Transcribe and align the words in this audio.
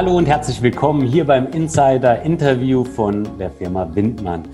Hallo 0.00 0.16
und 0.16 0.24
herzlich 0.24 0.62
willkommen 0.62 1.02
hier 1.02 1.26
beim 1.26 1.48
Insider 1.48 2.22
Interview 2.22 2.84
von 2.84 3.36
der 3.38 3.50
Firma 3.50 3.86
Windmann. 3.94 4.48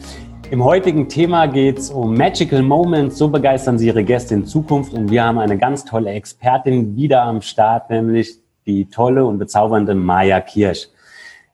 Im 0.50 0.64
heutigen 0.64 1.08
Thema 1.08 1.46
geht 1.46 1.78
es 1.78 1.88
um 1.88 2.16
Magical 2.16 2.62
Moments. 2.62 3.16
So 3.16 3.28
begeistern 3.28 3.78
Sie 3.78 3.86
Ihre 3.86 4.02
Gäste 4.02 4.34
in 4.34 4.44
Zukunft. 4.44 4.92
Und 4.92 5.08
wir 5.08 5.22
haben 5.22 5.38
eine 5.38 5.56
ganz 5.56 5.84
tolle 5.84 6.10
Expertin 6.10 6.96
wieder 6.96 7.22
am 7.22 7.42
Start, 7.42 7.90
nämlich 7.90 8.40
die 8.66 8.86
tolle 8.86 9.24
und 9.24 9.38
bezaubernde 9.38 9.94
Maya 9.94 10.40
Kirsch. 10.40 10.88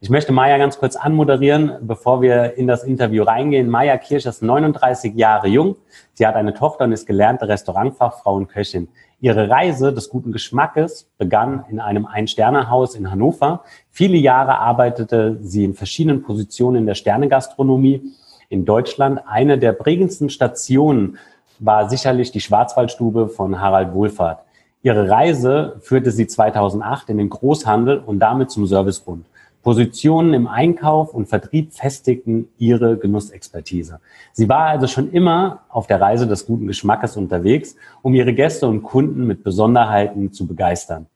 Ich 0.05 0.11
möchte 0.11 0.32
Maya 0.32 0.59
ganz 0.59 0.80
kurz 0.80 0.96
anmoderieren, 0.96 1.75
bevor 1.82 2.23
wir 2.23 2.59
in 2.59 2.66
das 2.66 2.82
Interview 2.82 3.23
reingehen. 3.23 3.71
Maya 3.71 3.96
Kirsch 3.98 4.27
ist 4.27 4.43
39 4.43 5.14
Jahre 5.14 5.46
jung. 5.46 5.77
Sie 6.14 6.27
hat 6.27 6.34
eine 6.34 6.55
Tochter 6.55 6.87
und 6.87 6.92
ist 6.92 7.06
gelernte 7.06 7.47
Restaurantfachfrau 7.47 8.34
und 8.34 8.48
Köchin. 8.48 8.88
Ihre 9.20 9.48
Reise 9.48 9.92
des 9.92 10.09
guten 10.09 10.33
Geschmackes 10.33 11.09
begann 11.19 11.66
in 11.70 11.78
einem 11.78 12.06
Ein-Sterne-Haus 12.06 12.97
in 12.97 13.12
Hannover. 13.12 13.62
Viele 13.92 14.16
Jahre 14.16 14.59
arbeitete 14.59 15.38
sie 15.41 15.62
in 15.62 15.75
verschiedenen 15.75 16.25
Positionen 16.25 16.78
in 16.78 16.87
der 16.87 16.97
Sternegastronomie 16.97 18.03
in 18.48 18.64
Deutschland. 18.64 19.20
Eine 19.28 19.56
der 19.56 19.73
prägendsten 19.73 20.30
Stationen 20.30 21.16
war 21.61 21.89
sicherlich 21.89 22.33
die 22.33 22.41
Schwarzwaldstube 22.41 23.28
von 23.28 23.61
Harald 23.61 23.95
Wohlfahrt. 23.95 24.41
Ihre 24.83 25.09
Reise 25.09 25.77
führte 25.80 26.11
sie 26.11 26.27
2008 26.27 27.11
in 27.11 27.19
den 27.19 27.30
Großhandel 27.30 27.98
und 27.98 28.19
damit 28.19 28.50
zum 28.50 28.66
Servicebund. 28.66 29.27
Positionen 29.62 30.34
im 30.34 30.47
Einkauf 30.48 31.15
und 31.15 31.27
Vertrieb 31.29 31.73
festigten 31.73 32.48
ihre 32.59 32.97
Genussexpertise. 32.97 34.01
Sie 34.33 34.48
war 34.48 34.66
also 34.66 34.87
schon 34.89 35.12
immer 35.12 35.61
auf 35.69 35.87
der 35.87 36.01
Reise 36.01 36.27
des 36.27 36.47
guten 36.47 36.66
Geschmackes 36.66 37.16
unterwegs, 37.16 37.77
um 38.03 38.15
ihre 38.15 38.34
Gäste 38.34 38.67
und 38.67 38.83
Kunden 38.83 39.27
mit 39.27 39.45
Besonderheiten 39.45 40.33
zu 40.33 40.47
begeistern. 40.47 41.06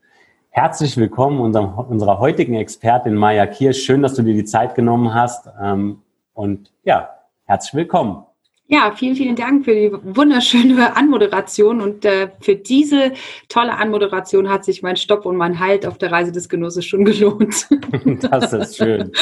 Herzlich 0.51 0.97
willkommen 0.97 1.41
unserer, 1.41 1.89
unserer 1.91 2.19
heutigen 2.19 2.55
Expertin 2.55 3.15
Maya 3.15 3.47
Kirsch. 3.47 3.83
Schön, 3.83 4.03
dass 4.03 4.15
du 4.15 4.23
dir 4.23 4.35
die 4.35 4.45
Zeit 4.45 4.75
genommen 4.75 5.13
hast. 5.13 5.49
Ähm, 5.61 6.03
und 6.33 6.73
ja, 6.85 7.11
herzlich 7.45 7.75
willkommen. 7.75 8.26
Ja, 8.69 8.93
vielen, 8.97 9.15
vielen 9.15 9.37
Dank 9.37 9.65
für 9.65 9.75
die 9.75 9.93
wunderschöne 9.93 10.97
Anmoderation. 10.97 11.81
Und 11.81 12.05
äh, 12.05 12.29
für 12.41 12.57
diese 12.57 13.13
tolle 13.49 13.79
Anmoderation 13.79 14.51
hat 14.51 14.65
sich 14.65 14.83
mein 14.83 14.97
Stopp 14.97 15.25
und 15.25 15.37
mein 15.37 15.61
Halt 15.61 15.87
auf 15.87 15.99
der 15.99 16.11
Reise 16.11 16.33
des 16.33 16.49
Genusses 16.49 16.85
schon 16.85 17.05
gelohnt. 17.05 17.69
Das 18.31 18.53
ist 18.53 18.77
schön. 18.77 19.13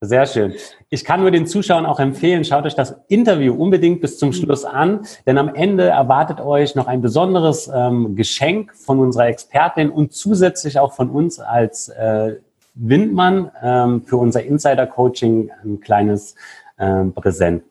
Sehr 0.00 0.26
schön. 0.26 0.54
Ich 0.88 1.04
kann 1.04 1.20
nur 1.20 1.30
den 1.30 1.46
Zuschauern 1.46 1.86
auch 1.86 2.00
empfehlen, 2.00 2.44
schaut 2.44 2.64
euch 2.64 2.74
das 2.74 2.96
Interview 3.08 3.54
unbedingt 3.54 4.00
bis 4.00 4.18
zum 4.18 4.32
Schluss 4.32 4.64
an, 4.64 5.00
denn 5.26 5.36
am 5.38 5.54
Ende 5.54 5.84
erwartet 5.84 6.40
euch 6.40 6.74
noch 6.74 6.86
ein 6.86 7.02
besonderes 7.02 7.70
ähm, 7.72 8.16
Geschenk 8.16 8.74
von 8.74 8.98
unserer 8.98 9.26
Expertin 9.26 9.90
und 9.90 10.12
zusätzlich 10.12 10.78
auch 10.78 10.92
von 10.92 11.10
uns 11.10 11.38
als 11.38 11.88
äh, 11.90 12.36
Windmann 12.74 13.50
ähm, 13.62 14.02
für 14.02 14.16
unser 14.16 14.42
Insider-Coaching 14.42 15.50
ein 15.64 15.80
kleines 15.80 16.34
ähm, 16.78 17.12
Präsent. 17.12 17.62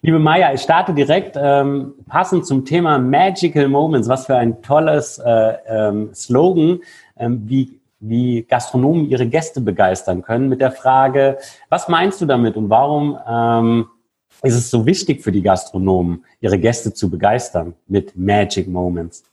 Liebe 0.00 0.20
Maya, 0.20 0.54
ich 0.54 0.60
starte 0.60 0.94
direkt 0.94 1.36
ähm, 1.36 1.94
passend 2.08 2.46
zum 2.46 2.64
Thema 2.64 2.98
Magical 2.98 3.68
Moments. 3.68 4.08
Was 4.08 4.26
für 4.26 4.36
ein 4.36 4.62
tolles 4.62 5.18
äh, 5.18 5.54
ähm, 5.66 6.14
Slogan, 6.14 6.80
ähm, 7.16 7.42
wie, 7.46 7.80
wie 7.98 8.42
Gastronomen 8.44 9.08
ihre 9.10 9.26
Gäste 9.26 9.60
begeistern 9.60 10.22
können 10.22 10.48
mit 10.48 10.60
der 10.60 10.70
Frage, 10.70 11.38
was 11.68 11.88
meinst 11.88 12.20
du 12.20 12.26
damit 12.26 12.56
und 12.56 12.70
warum 12.70 13.18
ähm, 13.28 13.88
ist 14.44 14.54
es 14.54 14.70
so 14.70 14.86
wichtig 14.86 15.22
für 15.22 15.32
die 15.32 15.42
Gastronomen, 15.42 16.24
ihre 16.40 16.58
Gäste 16.58 16.94
zu 16.94 17.10
begeistern 17.10 17.74
mit 17.88 18.16
Magic 18.16 18.68
Moments? 18.68 19.24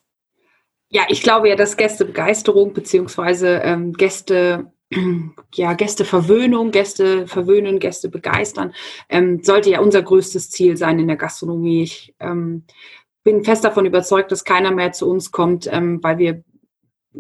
Ja, 0.90 1.04
ich 1.10 1.22
glaube 1.22 1.50
ja, 1.50 1.56
dass 1.56 1.78
Gästebegeisterung 1.78 2.74
beziehungsweise 2.74 3.58
ähm, 3.58 3.94
Gäste 3.94 4.72
ja, 5.54 5.74
Gästeverwöhnung, 5.74 6.72
Gäste 6.72 7.28
verwöhnen, 7.28 7.80
Gäste 7.80 8.10
begeistern, 8.10 8.74
ähm, 9.10 9.44
sollte 9.44 9.70
ja 9.70 9.80
unser 9.80 10.02
größtes 10.02 10.50
Ziel 10.50 10.78
sein 10.78 11.00
in 11.00 11.08
der 11.08 11.18
Gastronomie. 11.18 11.84
Ich 11.84 12.14
ähm, 12.20 12.64
bin 13.24 13.44
fest 13.44 13.64
davon 13.64 13.86
überzeugt, 13.86 14.32
dass 14.32 14.44
keiner 14.44 14.72
mehr 14.72 14.92
zu 14.92 15.10
uns 15.10 15.32
kommt, 15.32 15.68
ähm, 15.72 16.04
weil 16.04 16.18
wir 16.20 16.44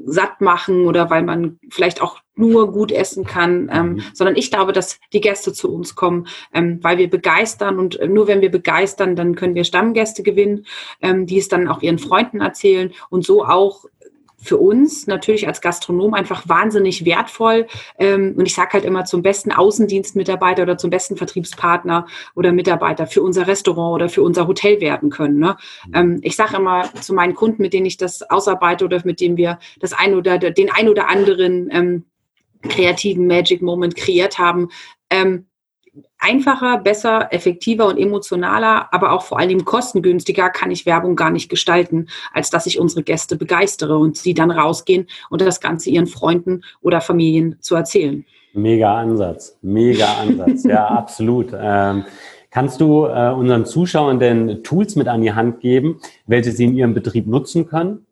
satt 0.05 0.41
machen 0.41 0.85
oder 0.87 1.09
weil 1.09 1.23
man 1.23 1.59
vielleicht 1.69 2.01
auch 2.01 2.19
nur 2.35 2.71
gut 2.71 2.91
essen 2.91 3.23
kann, 3.23 3.69
ähm, 3.71 3.93
mhm. 3.93 4.03
sondern 4.13 4.35
ich 4.35 4.51
glaube, 4.51 4.73
dass 4.73 4.99
die 5.13 5.21
Gäste 5.21 5.53
zu 5.53 5.73
uns 5.73 5.95
kommen, 5.95 6.27
ähm, 6.53 6.79
weil 6.81 6.97
wir 6.97 7.09
begeistern 7.09 7.79
und 7.79 7.97
äh, 7.99 8.07
nur 8.07 8.27
wenn 8.27 8.41
wir 8.41 8.51
begeistern, 8.51 9.15
dann 9.15 9.35
können 9.35 9.55
wir 9.55 9.63
Stammgäste 9.63 10.21
gewinnen, 10.21 10.65
ähm, 11.01 11.25
die 11.25 11.37
es 11.37 11.47
dann 11.47 11.69
auch 11.69 11.81
ihren 11.81 11.99
Freunden 11.99 12.41
erzählen 12.41 12.93
und 13.09 13.25
so 13.25 13.45
auch 13.45 13.85
für 14.45 14.57
uns 14.57 15.07
natürlich 15.07 15.47
als 15.47 15.59
Gastronom 15.59 16.13
einfach 16.13 16.47
wahnsinnig 16.47 17.03
wertvoll. 17.03 17.67
Ähm, 17.97 18.35
und 18.38 18.45
ich 18.45 18.53
sage 18.53 18.73
halt 18.73 18.85
immer 18.85 19.06
zum 19.06 19.22
besten 19.22 19.51
Außendienstmitarbeiter 19.51 20.63
oder 20.63 20.78
zum 20.78 20.89
besten 20.89 21.17
Vertriebspartner 21.17 22.07
oder 22.35 22.51
Mitarbeiter 22.51 23.07
für 23.07 23.22
unser 23.22 23.47
Restaurant 23.47 23.95
oder 23.95 24.09
für 24.09 24.22
unser 24.22 24.47
Hotel 24.47 24.79
werden 24.81 25.09
können. 25.09 25.39
Ne? 25.39 25.57
Mhm. 25.88 25.94
Ähm, 25.95 26.19
ich 26.22 26.35
sage 26.35 26.57
immer 26.57 26.89
zu 27.01 27.13
meinen 27.13 27.33
Kunden, 27.33 27.61
mit 27.61 27.73
denen 27.73 27.88
ich 27.88 27.97
das 27.97 28.22
ausarbeite 28.29 28.85
oder 28.85 29.01
mit 29.03 29.19
denen 29.19 29.38
wir 29.38 29.59
das 29.79 29.94
ein 29.94 30.13
oder 30.13 30.38
den 30.38 30.72
ein 30.72 30.89
oder 30.89 31.09
anderen 31.09 31.69
ähm, 31.72 32.03
kreativen 32.69 33.27
Magic 33.27 33.62
Moment 33.62 33.95
kreiert 33.95 34.38
haben, 34.38 34.69
ähm, 35.09 35.45
einfacher, 36.25 36.80
besser, 36.80 37.28
effektiver 37.31 37.88
und 37.88 37.97
emotionaler, 37.97 38.91
aber 38.91 39.12
auch 39.12 39.22
vor 39.22 39.40
allem 39.40 39.63
kostengünstiger 39.63 40.50
kann 40.50 40.72
ich 40.72 40.86
Werbung 40.86 41.16
gar 41.16 41.30
nicht 41.30 41.50
gestalten, 41.50 42.08
als 42.34 42.50
dass 42.50 42.66
ich 42.66 42.80
unsere 42.80 43.03
Gäste 43.03 43.36
begeistere 43.36 43.97
und 43.97 44.18
sie 44.18 44.34
dann 44.34 44.52
rausgehen 44.52 45.08
und 45.30 45.41
das 45.41 45.62
Ganze 45.62 45.90
ihren 45.90 46.08
Freunden 46.08 46.63
oder 46.81 47.00
Familien 47.02 47.58
zu 47.59 47.75
erzählen. 47.75 48.25
Mega 48.53 48.97
Ansatz, 48.97 49.58
mega 49.62 50.08
Ansatz, 50.22 50.63
ja, 50.63 50.86
absolut. 50.88 51.50
Ähm, 51.53 52.06
kannst 52.50 52.81
du 52.81 53.06
äh, 53.06 53.31
unseren 53.31 53.66
Zuschauern 53.66 54.19
denn 54.19 54.63
Tools 54.63 54.96
mit 54.96 55.07
an 55.07 55.22
die 55.22 55.34
Hand 55.34 55.59
geben, 55.59 56.00
welche 56.25 56.52
sie 56.52 56.66
in 56.66 56.75
ihrem 56.75 56.94
Betrieb 56.94 57.28
nutzen 57.28 57.68
können? 57.68 58.06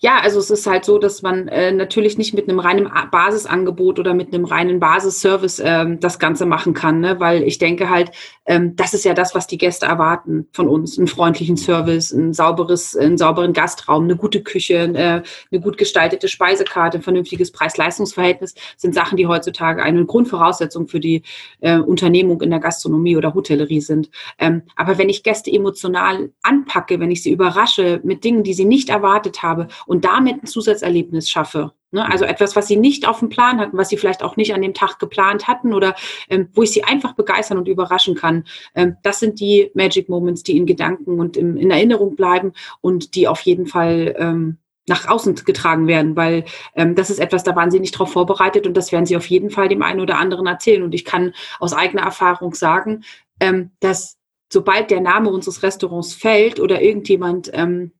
Ja, 0.00 0.18
also 0.18 0.38
es 0.38 0.50
ist 0.50 0.66
halt 0.66 0.84
so, 0.84 0.98
dass 0.98 1.22
man 1.22 1.48
äh, 1.48 1.72
natürlich 1.72 2.18
nicht 2.18 2.34
mit 2.34 2.48
einem 2.48 2.58
reinen 2.58 2.90
Basisangebot 3.10 3.98
oder 3.98 4.14
mit 4.14 4.32
einem 4.32 4.44
reinen 4.44 4.80
Basisservice 4.80 5.60
ähm, 5.64 6.00
das 6.00 6.18
Ganze 6.18 6.46
machen 6.46 6.74
kann, 6.74 7.00
ne? 7.00 7.18
weil 7.20 7.42
ich 7.42 7.58
denke 7.58 7.90
halt, 7.90 8.10
ähm, 8.46 8.76
das 8.76 8.94
ist 8.94 9.04
ja 9.04 9.14
das, 9.14 9.34
was 9.34 9.46
die 9.46 9.58
Gäste 9.58 9.86
erwarten 9.86 10.46
von 10.52 10.68
uns. 10.68 10.98
Einen 10.98 11.08
freundlichen 11.08 11.56
Service, 11.56 12.12
ein 12.12 12.32
sauberes, 12.32 12.96
einen 12.96 13.18
sauberen 13.18 13.52
Gastraum, 13.52 14.04
eine 14.04 14.16
gute 14.16 14.42
Küche, 14.42 14.74
äh, 14.74 15.22
eine 15.50 15.60
gut 15.60 15.78
gestaltete 15.78 16.28
Speisekarte, 16.28 16.98
ein 16.98 17.02
vernünftiges 17.02 17.50
Preis-Leistungs-Verhältnis 17.52 18.54
sind 18.76 18.94
Sachen, 18.94 19.16
die 19.16 19.26
heutzutage 19.26 19.82
eine 19.82 20.04
Grundvoraussetzung 20.04 20.88
für 20.88 21.00
die 21.00 21.22
äh, 21.60 21.78
Unternehmung 21.78 22.40
in 22.42 22.50
der 22.50 22.60
Gastronomie 22.60 23.16
oder 23.16 23.34
Hotellerie 23.34 23.80
sind. 23.80 24.10
Ähm, 24.38 24.62
aber 24.76 24.98
wenn 24.98 25.08
ich 25.08 25.22
Gäste 25.22 25.50
emotional 25.50 26.30
anpacke, 26.42 27.00
wenn 27.00 27.10
ich 27.10 27.22
sie 27.22 27.32
überrasche 27.32 28.00
mit 28.04 28.24
Dingen, 28.24 28.44
die 28.44 28.54
sie 28.54 28.64
nicht 28.64 28.90
erwartet 28.90 29.42
habe 29.42 29.68
und 29.86 30.04
damit 30.04 30.42
ein 30.42 30.46
Zusatzerlebnis 30.46 31.30
schaffe, 31.30 31.72
Ne? 31.96 32.08
Also 32.08 32.24
etwas, 32.24 32.54
was 32.56 32.68
sie 32.68 32.76
nicht 32.76 33.08
auf 33.08 33.20
dem 33.20 33.28
Plan 33.30 33.58
hatten, 33.58 33.76
was 33.76 33.88
sie 33.88 33.96
vielleicht 33.96 34.22
auch 34.22 34.36
nicht 34.36 34.52
an 34.52 34.62
dem 34.62 34.74
Tag 34.74 34.98
geplant 34.98 35.48
hatten 35.48 35.72
oder 35.72 35.94
ähm, 36.28 36.48
wo 36.52 36.62
ich 36.62 36.70
sie 36.70 36.84
einfach 36.84 37.14
begeistern 37.14 37.58
und 37.58 37.68
überraschen 37.68 38.14
kann. 38.14 38.44
Ähm, 38.74 38.96
das 39.02 39.18
sind 39.20 39.40
die 39.40 39.70
Magic 39.74 40.08
Moments, 40.08 40.42
die 40.42 40.56
in 40.56 40.66
Gedanken 40.66 41.18
und 41.18 41.36
im, 41.36 41.56
in 41.56 41.70
Erinnerung 41.70 42.14
bleiben 42.14 42.52
und 42.80 43.14
die 43.14 43.28
auf 43.28 43.40
jeden 43.40 43.66
Fall 43.66 44.14
ähm, 44.18 44.58
nach 44.88 45.08
außen 45.08 45.34
getragen 45.36 45.86
werden, 45.86 46.16
weil 46.16 46.44
ähm, 46.74 46.94
das 46.94 47.10
ist 47.10 47.18
etwas, 47.18 47.42
da 47.42 47.56
waren 47.56 47.70
sie 47.70 47.80
nicht 47.80 47.94
darauf 47.94 48.12
vorbereitet 48.12 48.66
und 48.66 48.76
das 48.76 48.92
werden 48.92 49.06
sie 49.06 49.16
auf 49.16 49.26
jeden 49.26 49.50
Fall 49.50 49.68
dem 49.68 49.82
einen 49.82 50.00
oder 50.00 50.18
anderen 50.18 50.46
erzählen. 50.46 50.82
Und 50.82 50.94
ich 50.94 51.04
kann 51.04 51.32
aus 51.58 51.72
eigener 51.72 52.02
Erfahrung 52.02 52.54
sagen, 52.54 53.04
ähm, 53.40 53.70
dass 53.80 54.18
sobald 54.52 54.90
der 54.90 55.00
Name 55.00 55.30
unseres 55.30 55.62
Restaurants 55.62 56.14
fällt 56.14 56.60
oder 56.60 56.82
irgendjemand 56.82 57.50
ähm, 57.52 57.92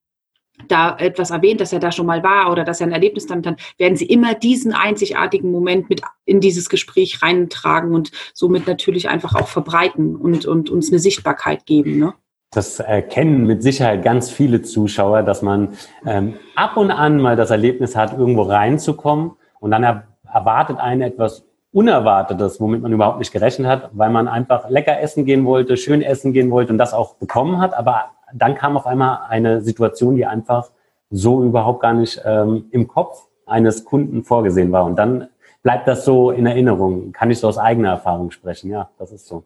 da 0.69 0.97
etwas 0.99 1.31
erwähnt, 1.31 1.61
dass 1.61 1.73
er 1.73 1.81
da 1.81 1.93
schon 1.93 2.07
mal 2.07 2.23
war 2.23 2.51
oder 2.51 2.65
dass 2.65 2.81
er 2.81 2.87
ein 2.87 2.93
Erlebnis 2.93 3.27
damit 3.27 3.47
hat, 3.47 3.61
werden 3.79 3.97
sie 3.97 4.07
immer 4.07 4.35
diesen 4.35 4.73
einzigartigen 4.73 5.51
Moment 5.51 5.89
mit 5.89 6.03
in 6.25 6.41
dieses 6.41 6.69
Gespräch 6.69 7.23
reintragen 7.23 7.95
und 7.95 8.11
somit 8.35 8.67
natürlich 8.67 9.09
einfach 9.09 9.35
auch 9.35 9.49
verbreiten 9.49 10.17
und, 10.17 10.47
und 10.47 10.71
uns 10.71 10.91
eine 10.91 10.99
Sichtbarkeit 10.99 11.67
geben. 11.67 11.99
Ne? 11.99 12.15
Das 12.53 12.81
erkennen 12.81 13.47
mit 13.47 13.63
Sicherheit 13.63 14.03
ganz 14.03 14.31
viele 14.31 14.63
Zuschauer, 14.63 15.23
dass 15.23 15.43
man 15.43 15.71
ähm, 16.07 16.35
ab 16.55 16.77
und 16.77 16.91
an 16.91 17.21
mal 17.21 17.37
das 17.37 17.51
Erlebnis 17.51 17.97
hat, 17.97 18.17
irgendwo 18.17 18.43
reinzukommen 18.43 19.33
und 19.61 19.71
dann 19.71 19.83
er 19.83 20.07
erwartet 20.33 20.79
einen 20.79 21.03
etwas 21.03 21.45
Unerwartetes, 21.73 22.59
womit 22.61 22.81
man 22.81 22.93
überhaupt 22.93 23.19
nicht 23.19 23.33
gerechnet 23.33 23.69
hat, 23.69 23.91
weil 23.93 24.11
man 24.11 24.29
einfach 24.29 24.71
lecker 24.71 24.99
essen 25.01 25.27
gehen 25.27 25.45
wollte, 25.45 25.77
schön 25.77 26.01
essen 26.01 26.33
gehen 26.33 26.51
wollte 26.51 26.73
und 26.73 26.79
das 26.79 26.95
auch 26.95 27.17
bekommen 27.17 27.61
hat, 27.61 27.75
aber 27.75 28.13
dann 28.33 28.55
kam 28.55 28.77
auf 28.77 28.87
einmal 28.87 29.21
eine 29.29 29.61
Situation, 29.61 30.17
die 30.17 30.27
einfach 30.27 30.71
so 31.11 31.43
überhaupt 31.43 31.81
gar 31.81 31.93
nicht 31.93 32.21
ähm, 32.25 32.67
im 32.71 32.89
Kopf 32.89 33.27
eines 33.47 33.85
Kunden 33.85 34.25
vorgesehen 34.25 34.73
war. 34.73 34.85
Und 34.85 34.97
dann 34.97 35.29
bleibt 35.63 35.89
das 35.89 36.05
so 36.05 36.31
in 36.31 36.47
Erinnerung. 36.47 37.13
Kann 37.13 37.31
ich 37.31 37.41
so 37.41 37.49
aus 37.49 37.59
eigener 37.59 37.91
Erfahrung 37.91 38.31
sprechen. 38.31 38.71
Ja, 38.71 38.91
das 38.99 39.13
ist 39.13 39.27
so. 39.27 39.45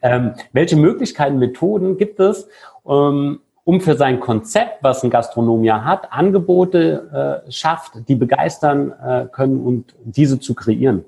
Ähm, 0.00 0.32
welche 0.52 0.76
Möglichkeiten, 0.76 1.38
Methoden 1.38 1.96
gibt 1.96 2.20
es, 2.20 2.48
ähm, 2.86 3.40
um 3.64 3.80
für 3.80 3.94
sein 3.94 4.18
Konzept, 4.18 4.82
was 4.82 5.04
ein 5.04 5.10
Gastronom 5.10 5.62
ja 5.64 5.84
hat, 5.84 6.12
Angebote 6.12 7.42
äh, 7.46 7.50
schafft, 7.50 8.08
die 8.08 8.16
begeistern 8.16 8.92
äh, 8.92 9.26
können 9.30 9.64
und 9.64 9.94
diese 10.04 10.40
zu 10.40 10.54
kreieren? 10.54 11.04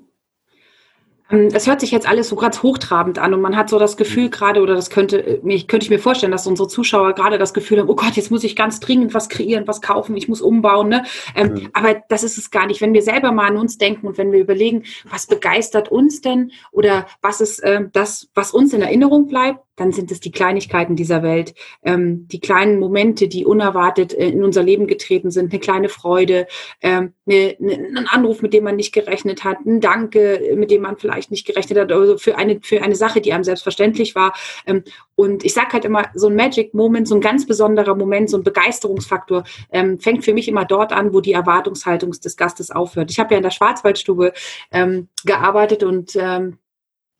Ähm, 1.29 1.49
es 1.53 1.67
hört 1.67 1.81
sich 1.81 1.91
jetzt 1.91 2.07
alles 2.07 2.29
so 2.29 2.35
ganz 2.35 2.61
hochtrabend 2.61 3.17
an 3.19 3.33
und 3.33 3.41
man 3.41 3.55
hat 3.55 3.69
so 3.69 3.79
das 3.79 3.97
Gefühl 3.97 4.29
gerade, 4.29 4.61
oder 4.61 4.75
das 4.75 4.89
könnte, 4.89 5.25
äh, 5.25 5.59
könnte 5.63 5.85
ich 5.85 5.89
mir 5.89 5.99
vorstellen, 5.99 6.31
dass 6.31 6.45
unsere 6.47 6.67
Zuschauer 6.67 7.13
gerade 7.13 7.37
das 7.37 7.53
Gefühl 7.53 7.79
haben, 7.79 7.89
oh 7.89 7.95
Gott, 7.95 8.15
jetzt 8.15 8.31
muss 8.31 8.43
ich 8.43 8.55
ganz 8.55 8.79
dringend 8.79 9.13
was 9.13 9.29
kreieren, 9.29 9.67
was 9.67 9.81
kaufen, 9.81 10.15
ich 10.15 10.27
muss 10.27 10.41
umbauen. 10.41 10.89
Ne? 10.89 11.03
Ähm, 11.35 11.53
mhm. 11.53 11.69
Aber 11.73 11.95
das 12.09 12.23
ist 12.23 12.37
es 12.37 12.51
gar 12.51 12.67
nicht. 12.67 12.81
Wenn 12.81 12.93
wir 12.93 13.01
selber 13.01 13.31
mal 13.31 13.47
an 13.47 13.57
uns 13.57 13.77
denken 13.77 14.07
und 14.07 14.17
wenn 14.17 14.31
wir 14.31 14.39
überlegen, 14.39 14.83
was 15.09 15.25
begeistert 15.25 15.89
uns 15.89 16.21
denn 16.21 16.51
oder 16.71 17.07
was 17.21 17.41
ist 17.41 17.59
äh, 17.59 17.81
das, 17.91 18.29
was 18.35 18.51
uns 18.51 18.73
in 18.73 18.81
Erinnerung 18.81 19.27
bleibt, 19.27 19.64
dann 19.75 19.91
sind 19.91 20.11
es 20.11 20.19
die 20.19 20.31
Kleinigkeiten 20.31 20.95
dieser 20.95 21.23
Welt, 21.23 21.53
ähm, 21.83 22.27
die 22.27 22.39
kleinen 22.39 22.79
Momente, 22.79 23.27
die 23.27 23.45
unerwartet 23.45 24.13
äh, 24.13 24.29
in 24.29 24.43
unser 24.43 24.63
Leben 24.63 24.87
getreten 24.87 25.31
sind, 25.31 25.51
eine 25.51 25.59
kleine 25.59 25.89
Freude, 25.89 26.47
ähm, 26.81 27.13
eine, 27.27 27.55
eine, 27.59 27.73
ein 27.99 28.07
Anruf, 28.07 28.41
mit 28.41 28.53
dem 28.53 28.63
man 28.63 28.75
nicht 28.75 28.93
gerechnet 28.93 29.43
hat, 29.43 29.57
ein 29.65 29.81
Danke, 29.81 30.53
mit 30.55 30.71
dem 30.71 30.81
man 30.81 30.97
vielleicht 30.97 31.31
nicht 31.31 31.45
gerechnet 31.45 31.77
hat, 31.79 31.91
also 31.91 32.17
für 32.17 32.37
eine, 32.37 32.59
für 32.61 32.81
eine 32.81 32.95
Sache, 32.95 33.21
die 33.21 33.33
einem 33.33 33.43
selbstverständlich 33.43 34.15
war. 34.15 34.33
Ähm, 34.65 34.83
und 35.15 35.43
ich 35.43 35.53
sage 35.53 35.73
halt 35.73 35.85
immer, 35.85 36.05
so 36.13 36.27
ein 36.27 36.35
Magic 36.35 36.73
Moment, 36.73 37.07
so 37.07 37.15
ein 37.15 37.21
ganz 37.21 37.45
besonderer 37.45 37.95
Moment, 37.95 38.29
so 38.29 38.37
ein 38.37 38.43
Begeisterungsfaktor, 38.43 39.43
ähm, 39.71 39.99
fängt 39.99 40.25
für 40.25 40.33
mich 40.33 40.47
immer 40.47 40.65
dort 40.65 40.93
an, 40.93 41.13
wo 41.13 41.21
die 41.21 41.33
Erwartungshaltung 41.33 42.11
des 42.11 42.37
Gastes 42.37 42.71
aufhört. 42.71 43.11
Ich 43.11 43.19
habe 43.19 43.33
ja 43.33 43.37
in 43.37 43.43
der 43.43 43.51
Schwarzwaldstube 43.51 44.33
ähm, 44.71 45.07
gearbeitet 45.25 45.83
und 45.83 46.15
ähm, 46.15 46.57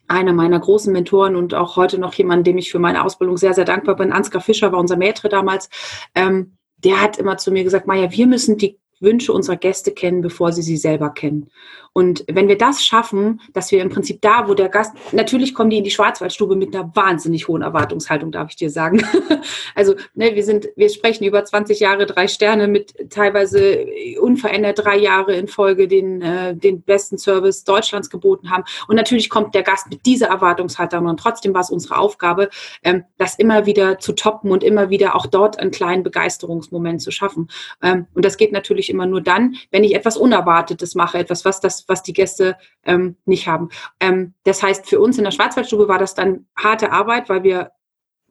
einer 0.08 0.34
meiner 0.34 0.60
großen 0.60 0.92
Mentoren 0.92 1.36
und 1.36 1.54
auch 1.54 1.76
heute 1.76 1.98
noch 1.98 2.14
jemand, 2.14 2.46
dem 2.46 2.58
ich 2.58 2.72
für 2.72 2.80
meine 2.80 3.04
Ausbildung 3.04 3.38
sehr, 3.38 3.54
sehr 3.54 3.66
dankbar 3.66 3.96
bin. 3.96 4.12
Ansgar 4.12 4.42
Fischer 4.42 4.72
war 4.72 4.80
unser 4.80 4.98
Maitre 4.98 5.30
damals. 5.30 5.70
Ähm, 6.14 6.58
der 6.78 7.02
hat 7.02 7.18
immer 7.18 7.38
zu 7.38 7.52
mir 7.52 7.64
gesagt, 7.64 7.88
Maja, 7.88 8.12
wir 8.12 8.28
müssen 8.28 8.58
die 8.58 8.80
Wünsche 9.06 9.32
unserer 9.32 9.56
Gäste 9.56 9.92
kennen, 9.92 10.22
bevor 10.22 10.52
sie 10.52 10.62
sie 10.62 10.76
selber 10.76 11.12
kennen. 11.12 11.50
Und 11.98 12.26
wenn 12.30 12.50
wir 12.50 12.58
das 12.58 12.84
schaffen, 12.84 13.40
dass 13.54 13.72
wir 13.72 13.82
im 13.82 13.88
Prinzip 13.88 14.22
da, 14.22 14.50
wo 14.50 14.54
der 14.54 14.68
Gast, 14.68 14.92
natürlich 15.14 15.54
kommen 15.54 15.70
die 15.70 15.78
in 15.78 15.86
die 15.86 15.92
Schwarzwaldstube 15.92 16.58
mit 16.58 16.76
einer 16.76 16.94
wahnsinnig 16.94 17.48
hohen 17.48 17.62
Erwartungshaltung, 17.62 18.34
darf 18.34 18.50
ich 18.50 18.58
dir 18.58 18.70
sagen. 18.70 19.02
also, 19.76 19.96
ne, 20.14 20.36
wir 20.36 20.44
sind, 20.44 20.68
wir 20.76 20.90
sprechen 20.90 21.24
über 21.24 21.46
20 21.46 21.80
Jahre, 21.80 22.06
drei 22.06 22.28
Sterne 22.28 22.68
mit 22.68 23.10
teilweise 23.10 23.86
unverändert 24.20 24.84
drei 24.84 24.98
Jahre 24.98 25.36
in 25.36 25.48
Folge 25.48 25.88
den, 25.88 26.22
äh, 26.22 26.54
den 26.54 26.82
besten 26.82 27.18
Service 27.18 27.64
Deutschlands 27.64 28.10
geboten 28.10 28.52
haben. 28.52 28.66
Und 28.90 28.98
natürlich 28.98 29.30
kommt 29.30 29.56
der 29.56 29.64
Gast 29.64 29.90
mit 29.90 30.06
dieser 30.06 30.28
Erwartungshaltung 30.28 31.06
und 31.06 31.18
trotzdem 31.18 31.54
war 31.54 31.62
es 31.62 31.70
unsere 31.70 31.98
Aufgabe, 31.98 32.50
ähm, 32.84 33.06
das 33.18 33.40
immer 33.40 33.66
wieder 33.66 34.00
zu 34.00 34.12
toppen 34.12 34.52
und 34.52 34.66
immer 34.66 34.90
wieder 34.90 35.16
auch 35.16 35.28
dort 35.28 35.60
einen 35.60 35.72
kleinen 35.72 36.04
Begeisterungsmoment 36.04 37.02
zu 37.02 37.12
schaffen. 37.12 37.48
Ähm, 37.82 38.08
und 38.14 38.26
das 38.26 38.36
geht 38.36 38.52
natürlich 38.52 38.90
immer 38.96 39.06
nur 39.06 39.22
dann, 39.22 39.56
wenn 39.72 39.84
ich 39.84 39.94
etwas 39.94 40.18
Unerwartetes 40.18 40.96
mache, 40.96 41.18
etwas, 41.18 41.46
was 41.46 41.60
das 41.60 41.86
was 41.88 42.02
die 42.02 42.14
Gäste 42.14 42.58
ähm, 42.84 43.18
nicht 43.26 43.48
haben. 43.48 43.70
Ähm, 44.00 44.34
das 44.44 44.64
heißt, 44.64 44.88
für 44.88 45.00
uns 45.00 45.18
in 45.18 45.24
der 45.24 45.32
Schwarzwaldstube 45.32 45.88
war 45.88 46.00
das 46.00 46.16
dann 46.16 46.48
harte 46.56 46.92
Arbeit, 46.92 47.30
weil 47.30 47.44
wir 47.44 47.72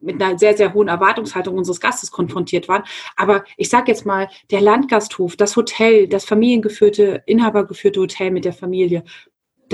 mit 0.01 0.23
einer 0.23 0.39
sehr, 0.39 0.57
sehr 0.57 0.75
hohen 0.75 0.89
Erwartungshaltung 0.89 1.57
unseres 1.57 1.81
Gastes 1.81 2.11
konfrontiert 2.11 2.69
waren. 2.69 2.85
Aber 3.17 3.45
ich 3.57 3.69
sage 3.69 3.91
jetzt 3.91 4.07
mal, 4.07 4.29
der 4.51 4.61
Landgasthof, 4.61 5.37
das 5.37 5.57
Hotel, 5.57 6.09
das 6.09 6.25
familiengeführte, 6.25 7.23
inhabergeführte 7.27 8.01
Hotel 8.01 8.31
mit 8.31 8.45
der 8.45 8.53
Familie, 8.53 9.05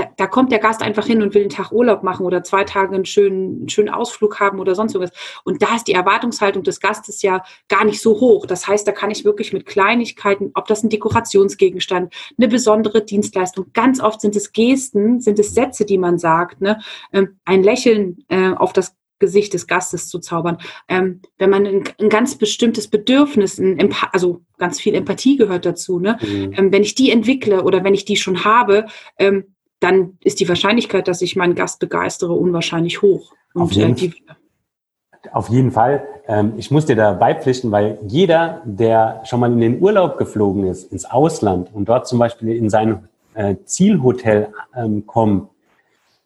da, 0.01 0.11
da, 0.17 0.27
kommt 0.27 0.53
der 0.53 0.59
Gast 0.59 0.83
einfach 0.83 1.07
hin 1.07 1.23
und 1.23 1.35
will 1.35 1.43
einen 1.43 1.51
Tag 1.51 1.73
Urlaub 1.73 2.03
machen 2.03 2.25
oder 2.25 2.43
zwei 2.43 2.65
Tage 2.65 2.95
einen 2.95 3.05
schönen, 3.05 3.61
einen 3.61 3.69
schönen 3.69 3.89
Ausflug 3.89 4.41
haben 4.41 4.59
oder 4.59 4.75
sonst 4.75 4.95
irgendwas. 4.95 5.17
Und 5.45 5.63
da 5.63 5.77
ist 5.77 5.89
die 5.89 5.93
Erwartungshaltung 5.93 6.63
des 6.63 6.81
Gastes 6.81 7.23
ja 7.23 7.43
gar 7.69 7.85
nicht 7.85 8.01
so 8.01 8.21
hoch. 8.21 8.47
Das 8.47 8.67
heißt, 8.67 8.87
da 8.87 8.93
kann 8.93 9.11
ich 9.11 9.25
wirklich 9.25 9.53
mit 9.53 9.67
Kleinigkeiten, 9.67 10.51
ob 10.55 10.67
das 10.67 10.83
ein 10.83 10.89
Dekorationsgegenstand, 10.89 12.13
eine 12.39 12.49
besondere 12.49 13.05
Dienstleistung, 13.05 13.67
ganz 13.73 14.01
oft 14.01 14.21
sind 14.21 14.37
es 14.37 14.53
Gesten, 14.53 15.21
sind 15.21 15.39
es 15.39 15.55
Sätze, 15.55 15.85
die 15.85 15.99
man 15.99 16.19
sagt, 16.19 16.61
ne? 16.61 16.81
Ähm, 17.13 17.39
ein 17.45 17.63
Lächeln 17.63 18.25
äh, 18.29 18.53
auf 18.53 18.73
das 18.73 18.97
Gesicht 19.21 19.55
des 19.55 19.69
Gastes 19.69 20.09
zu 20.09 20.19
zaubern. 20.19 20.59
Ähm, 20.89 21.21
wenn 21.39 21.51
man 21.51 21.67
ein, 21.67 21.85
ein, 22.01 22.09
ganz 22.09 22.37
bestimmtes 22.37 22.89
Bedürfnis, 22.89 23.59
ein 23.59 23.95
also 24.13 24.43
ganz 24.59 24.81
viel 24.81 24.95
Empathie 24.95 25.37
gehört 25.37 25.67
dazu, 25.67 26.01
ne? 26.01 26.19
Mhm. 26.21 26.55
Ähm, 26.57 26.73
wenn 26.73 26.83
ich 26.83 26.97
die 26.97 27.11
entwickle 27.11 27.63
oder 27.63 27.85
wenn 27.85 27.95
ich 27.95 28.05
die 28.05 28.17
schon 28.17 28.45
habe, 28.45 28.87
ähm, 29.19 29.55
dann 29.81 30.19
ist 30.23 30.41
die 30.41 30.49
Wahrscheinlichkeit, 30.49 31.09
dass 31.09 31.23
ich 31.23 31.37
meinen 31.37 31.55
Gast 31.55 31.81
begeistere, 31.81 32.33
unwahrscheinlich 32.33 33.03
hoch. 33.03 33.33
Und, 33.55 33.63
auf, 33.63 33.73
jeden, 33.73 33.97
äh, 33.97 34.11
auf 35.33 35.49
jeden 35.49 35.73
Fall. 35.73 36.07
Ähm, 36.29 36.53
ich 36.57 36.71
muss 36.71 36.87
dir 36.87 36.97
da 36.97 37.13
beipflichten, 37.13 37.71
weil 37.73 37.99
jeder, 38.07 38.63
der 38.65 39.23
schon 39.25 39.41
mal 39.41 39.51
in 39.51 39.61
den 39.61 39.81
Urlaub 39.81 40.19
geflogen 40.19 40.67
ist, 40.67 40.93
ins 40.93 41.05
Ausland 41.05 41.71
und 41.75 41.89
dort 41.89 42.07
zum 42.07 42.19
Beispiel 42.19 42.55
in 42.55 42.71
sein 42.71 43.09
äh, 43.35 43.57
Zielhotel 43.65 44.53
ähm, 44.77 45.07
kommt, 45.07 45.49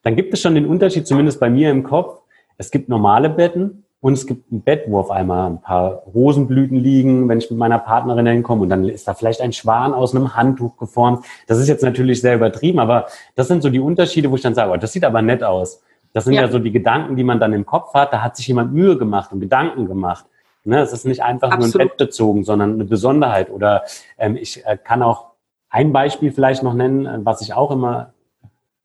dann 0.03 0.17
gibt 0.17 0.35
es 0.35 0.41
schon 0.41 0.55
den 0.55 0.67
Unterschied, 0.67 1.07
zumindest 1.07 1.41
bei 1.41 1.49
mir 1.49 1.71
im 1.71 1.83
Kopf. 1.83 2.21
Es 2.59 2.71
gibt 2.71 2.89
normale 2.89 3.31
Betten 3.31 3.84
und 4.05 4.13
es 4.13 4.27
gibt 4.27 4.53
ein 4.53 4.61
Bett, 4.61 4.85
wo 4.87 4.99
auf 4.99 5.11
einmal 5.11 5.51
ein 5.51 5.63
paar 5.63 6.03
Rosenblüten 6.15 6.77
liegen, 6.77 7.27
wenn 7.27 7.39
ich 7.39 7.49
mit 7.51 7.59
meiner 7.59 7.79
Partnerin 7.79 8.27
hinkomme. 8.27 8.61
Und 8.61 8.69
dann 8.69 8.87
ist 8.87 9.09
da 9.09 9.15
vielleicht 9.15 9.41
ein 9.41 9.55
Schwan 9.55 9.95
aus 9.95 10.15
einem 10.15 10.37
Handtuch 10.37 10.77
geformt. 10.77 11.25
Das 11.47 11.59
ist 11.59 11.69
jetzt 11.69 11.83
natürlich 11.83 12.21
sehr 12.21 12.35
übertrieben, 12.35 12.81
aber 12.81 13.07
das 13.35 13.49
sind 13.49 13.63
so 13.63 13.71
die 13.71 13.81
Unterschiede, 13.81 14.31
wo 14.31 14.35
ich 14.35 14.43
dann 14.43 14.55
sage, 14.55 14.71
oh, 14.73 14.77
das 14.77 14.93
sieht 14.93 15.05
aber 15.05 15.23
nett 15.23 15.43
aus. 15.43 15.83
Das 16.13 16.25
sind 16.25 16.35
ja. 16.35 16.43
ja 16.43 16.49
so 16.49 16.59
die 16.59 16.71
Gedanken, 16.71 17.17
die 17.17 17.25
man 17.25 17.41
dann 17.41 17.55
im 17.55 17.65
Kopf 17.65 17.95
hat. 17.95 18.13
Da 18.13 18.21
hat 18.21 18.37
sich 18.37 18.47
jemand 18.47 18.75
Mühe 18.75 18.99
gemacht 18.99 19.33
und 19.33 19.41
Gedanken 19.41 19.87
gemacht. 19.87 20.27
Ne, 20.65 20.81
es 20.81 20.93
ist 20.93 21.07
nicht 21.07 21.23
einfach 21.23 21.51
Absolut. 21.51 21.75
nur 21.75 21.81
ein 21.81 21.89
Bett 21.89 21.97
bezogen, 21.97 22.45
sondern 22.45 22.75
eine 22.75 22.85
Besonderheit. 22.85 23.49
Oder 23.49 23.85
ähm, 24.19 24.37
ich 24.37 24.67
äh, 24.67 24.77
kann 24.77 25.03
auch 25.03 25.29
ein 25.71 25.95
Beispiel 25.95 26.31
vielleicht 26.31 26.63
noch 26.63 26.75
nennen, 26.75 27.07
äh, 27.07 27.21
was 27.25 27.41
ich 27.41 27.55
auch 27.55 27.71
immer 27.71 28.13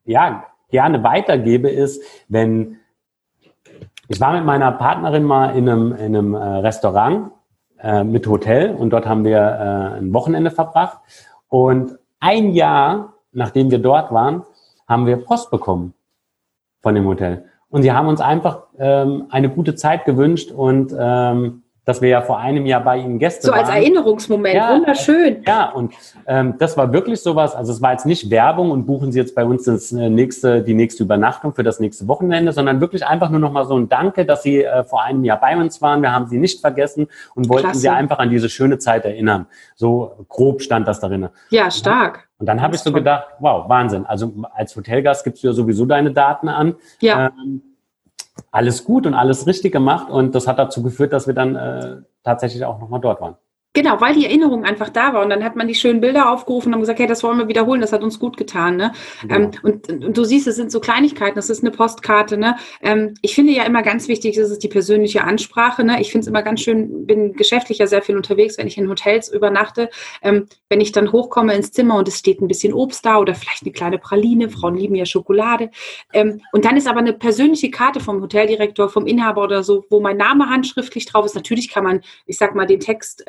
ja 0.05 0.45
gerne 0.71 1.03
weitergebe, 1.03 1.69
ist, 1.69 2.01
wenn 2.29 2.77
ich 4.09 4.19
war 4.19 4.33
mit 4.33 4.43
meiner 4.43 4.71
Partnerin 4.71 5.23
mal 5.23 5.55
in 5.55 5.69
einem, 5.69 5.91
in 5.93 6.15
einem 6.15 6.33
äh, 6.33 6.37
Restaurant 6.37 7.31
äh, 7.79 8.03
mit 8.03 8.25
Hotel 8.25 8.73
und 8.75 8.89
dort 8.89 9.05
haben 9.05 9.23
wir 9.23 9.37
äh, 9.37 9.99
ein 9.99 10.11
Wochenende 10.13 10.49
verbracht. 10.49 10.97
Und 11.47 11.97
ein 12.19 12.51
Jahr, 12.51 13.13
nachdem 13.31 13.69
wir 13.69 13.77
dort 13.77 14.11
waren, 14.11 14.43
haben 14.87 15.05
wir 15.05 15.17
Post 15.17 15.51
bekommen 15.51 15.93
von 16.81 16.95
dem 16.95 17.05
Hotel. 17.05 17.45
Und 17.69 17.83
sie 17.83 17.91
haben 17.91 18.07
uns 18.07 18.19
einfach 18.19 18.63
ähm, 18.79 19.27
eine 19.29 19.49
gute 19.49 19.75
Zeit 19.75 20.05
gewünscht 20.05 20.51
und 20.51 20.91
ähm, 20.97 21.61
dass 21.89 22.03
wir 22.03 22.09
ja 22.09 22.21
vor 22.21 22.37
einem 22.37 22.67
Jahr 22.67 22.83
bei 22.83 22.97
Ihnen 22.97 23.17
Gäste 23.17 23.47
waren. 23.47 23.65
So 23.65 23.71
als 23.71 23.75
Erinnerungsmoment, 23.75 24.53
ja, 24.53 24.75
wunderschön. 24.75 25.41
Ja, 25.47 25.71
und 25.71 25.91
ähm, 26.27 26.53
das 26.59 26.77
war 26.77 26.93
wirklich 26.93 27.19
sowas, 27.19 27.55
also 27.55 27.73
es 27.73 27.81
war 27.81 27.93
jetzt 27.93 28.05
nicht 28.05 28.29
Werbung 28.29 28.69
und 28.69 28.85
buchen 28.85 29.11
Sie 29.11 29.17
jetzt 29.17 29.33
bei 29.33 29.43
uns 29.43 29.63
das 29.63 29.91
äh, 29.91 30.07
nächste, 30.07 30.61
die 30.61 30.75
nächste 30.75 31.01
Übernachtung 31.01 31.55
für 31.55 31.63
das 31.63 31.79
nächste 31.79 32.07
Wochenende, 32.07 32.51
sondern 32.51 32.79
wirklich 32.79 33.07
einfach 33.07 33.31
nur 33.31 33.39
nochmal 33.39 33.65
so 33.65 33.75
ein 33.75 33.89
Danke, 33.89 34.23
dass 34.23 34.43
Sie 34.43 34.63
äh, 34.63 34.83
vor 34.83 35.03
einem 35.03 35.23
Jahr 35.23 35.39
bei 35.39 35.57
uns 35.57 35.81
waren. 35.81 36.03
Wir 36.03 36.13
haben 36.13 36.27
Sie 36.27 36.37
nicht 36.37 36.61
vergessen 36.61 37.07
und 37.33 37.49
wollten 37.49 37.63
Klasse. 37.63 37.79
Sie 37.79 37.89
einfach 37.89 38.19
an 38.19 38.29
diese 38.29 38.49
schöne 38.49 38.77
Zeit 38.77 39.05
erinnern. 39.05 39.47
So 39.73 40.25
grob 40.29 40.61
stand 40.61 40.87
das 40.87 40.99
darin. 40.99 41.29
Ja, 41.49 41.71
stark. 41.71 42.29
Und 42.37 42.45
dann 42.45 42.61
habe 42.61 42.75
ich 42.75 42.81
so 42.81 42.91
gedacht, 42.91 43.25
wow, 43.39 43.67
Wahnsinn. 43.67 44.05
Also 44.05 44.31
als 44.53 44.75
Hotelgast 44.75 45.23
gibst 45.23 45.43
du 45.43 45.47
ja 45.47 45.53
sowieso 45.53 45.85
deine 45.85 46.11
Daten 46.11 46.49
an. 46.49 46.75
Ja. 47.01 47.31
Ähm, 47.43 47.63
alles 48.51 48.83
gut 48.83 49.05
und 49.05 49.13
alles 49.13 49.47
richtig 49.47 49.71
gemacht 49.71 50.09
und 50.09 50.35
das 50.35 50.47
hat 50.47 50.59
dazu 50.59 50.83
geführt, 50.83 51.13
dass 51.13 51.27
wir 51.27 51.33
dann 51.33 51.55
äh, 51.55 51.97
tatsächlich 52.23 52.65
auch 52.65 52.79
nochmal 52.79 52.99
dort 52.99 53.21
waren. 53.21 53.35
Genau, 53.73 54.01
weil 54.01 54.15
die 54.15 54.25
Erinnerung 54.25 54.65
einfach 54.65 54.89
da 54.89 55.13
war. 55.13 55.21
Und 55.21 55.29
dann 55.29 55.43
hat 55.43 55.55
man 55.55 55.67
die 55.67 55.75
schönen 55.75 56.01
Bilder 56.01 56.31
aufgerufen 56.31 56.69
und 56.69 56.73
haben 56.73 56.79
gesagt, 56.81 56.97
hey, 56.97 57.05
das 57.05 57.21
wollen 57.21 57.37
wir 57.37 57.47
wiederholen, 57.47 57.81
das 57.81 57.93
hat 57.93 58.01
uns 58.01 58.17
gut 58.17 58.35
getan. 58.35 58.77
Ne? 58.77 58.93
Ja. 59.29 59.35
Ähm, 59.35 59.51
und, 59.61 59.87
und, 59.89 60.17
du 60.17 60.23
siehst, 60.23 60.47
es 60.47 60.55
sind 60.55 60.71
so 60.71 60.79
Kleinigkeiten, 60.79 61.35
das 61.35 61.51
ist 61.51 61.63
eine 61.63 61.69
Postkarte. 61.69 62.37
Ne? 62.37 62.55
Ähm, 62.81 63.13
ich 63.21 63.35
finde 63.35 63.53
ja 63.53 63.65
immer 63.65 63.83
ganz 63.83 64.07
wichtig, 64.07 64.37
das 64.37 64.49
ist 64.49 64.63
die 64.63 64.69
persönliche 64.69 65.23
Ansprache. 65.23 65.83
Ne? 65.83 66.01
Ich 66.01 66.11
finde 66.11 66.23
es 66.23 66.27
immer 66.27 66.41
ganz 66.41 66.61
schön, 66.61 67.05
bin 67.05 67.33
geschäftlich 67.33 67.77
ja 67.77 67.85
sehr 67.85 68.01
viel 68.01 68.17
unterwegs, 68.17 68.57
wenn 68.57 68.65
ich 68.65 68.75
in 68.75 68.89
Hotels 68.89 69.29
übernachte. 69.29 69.91
Ähm, 70.23 70.47
wenn 70.69 70.81
ich 70.81 70.91
dann 70.91 71.11
hochkomme 71.11 71.53
ins 71.53 71.71
Zimmer 71.71 71.97
und 71.97 72.07
es 72.07 72.17
steht 72.17 72.41
ein 72.41 72.47
bisschen 72.47 72.73
Obst 72.73 73.05
da 73.05 73.19
oder 73.19 73.35
vielleicht 73.35 73.61
eine 73.61 73.71
kleine 73.71 73.99
Praline, 73.99 74.49
Frauen 74.49 74.75
lieben 74.75 74.95
ja 74.95 75.05
Schokolade. 75.05 75.69
Und 76.13 76.65
dann 76.65 76.77
ist 76.77 76.87
aber 76.87 76.99
eine 76.99 77.13
persönliche 77.13 77.71
Karte 77.71 77.99
vom 77.99 78.21
Hoteldirektor, 78.21 78.89
vom 78.89 79.07
Inhaber 79.07 79.43
oder 79.43 79.63
so, 79.63 79.85
wo 79.89 79.99
mein 79.99 80.17
Name 80.17 80.49
handschriftlich 80.49 81.05
drauf 81.05 81.25
ist. 81.25 81.35
Natürlich 81.35 81.69
kann 81.69 81.83
man, 81.83 82.01
ich 82.25 82.37
sag 82.37 82.55
mal, 82.55 82.65
den 82.65 82.79
Text 82.79 83.23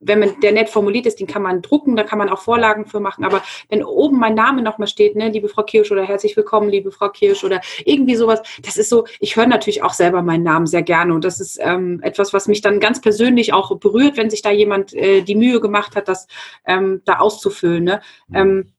wenn 0.00 0.18
man 0.18 0.40
der 0.40 0.52
nett 0.52 0.68
formuliert 0.68 1.06
ist, 1.06 1.20
den 1.20 1.26
kann 1.26 1.42
man 1.42 1.62
drucken, 1.62 1.96
da 1.96 2.02
kann 2.02 2.18
man 2.18 2.28
auch 2.28 2.40
Vorlagen 2.40 2.86
für 2.86 3.00
machen. 3.00 3.24
Aber 3.24 3.42
wenn 3.68 3.82
oben 3.82 4.18
mein 4.18 4.34
Name 4.34 4.62
nochmal 4.62 4.88
steht, 4.88 5.16
ne, 5.16 5.30
liebe 5.30 5.48
Frau 5.48 5.62
Kirsch 5.62 5.90
oder 5.90 6.04
herzlich 6.04 6.36
willkommen, 6.36 6.68
liebe 6.68 6.92
Frau 6.92 7.08
Kirsch 7.08 7.44
oder 7.44 7.60
irgendwie 7.84 8.16
sowas, 8.16 8.42
das 8.62 8.76
ist 8.76 8.90
so, 8.90 9.06
ich 9.20 9.36
höre 9.36 9.46
natürlich 9.46 9.82
auch 9.82 9.94
selber 9.94 10.22
meinen 10.22 10.42
Namen 10.42 10.66
sehr 10.66 10.82
gerne 10.82 11.14
und 11.14 11.24
das 11.24 11.40
ist 11.40 11.58
ähm, 11.62 12.00
etwas, 12.02 12.32
was 12.32 12.48
mich 12.48 12.60
dann 12.60 12.80
ganz 12.80 13.00
persönlich 13.00 13.52
auch 13.52 13.76
berührt, 13.78 14.16
wenn 14.16 14.30
sich 14.30 14.42
da 14.42 14.50
jemand 14.50 14.92
äh, 14.94 15.22
die 15.22 15.34
Mühe 15.34 15.60
gemacht 15.60 15.96
hat, 15.96 16.08
das 16.08 16.26
ähm, 16.66 17.02
da 17.04 17.14
auszufüllen. 17.14 17.84
Ne? 17.84 18.00
Ähm, 18.32 18.72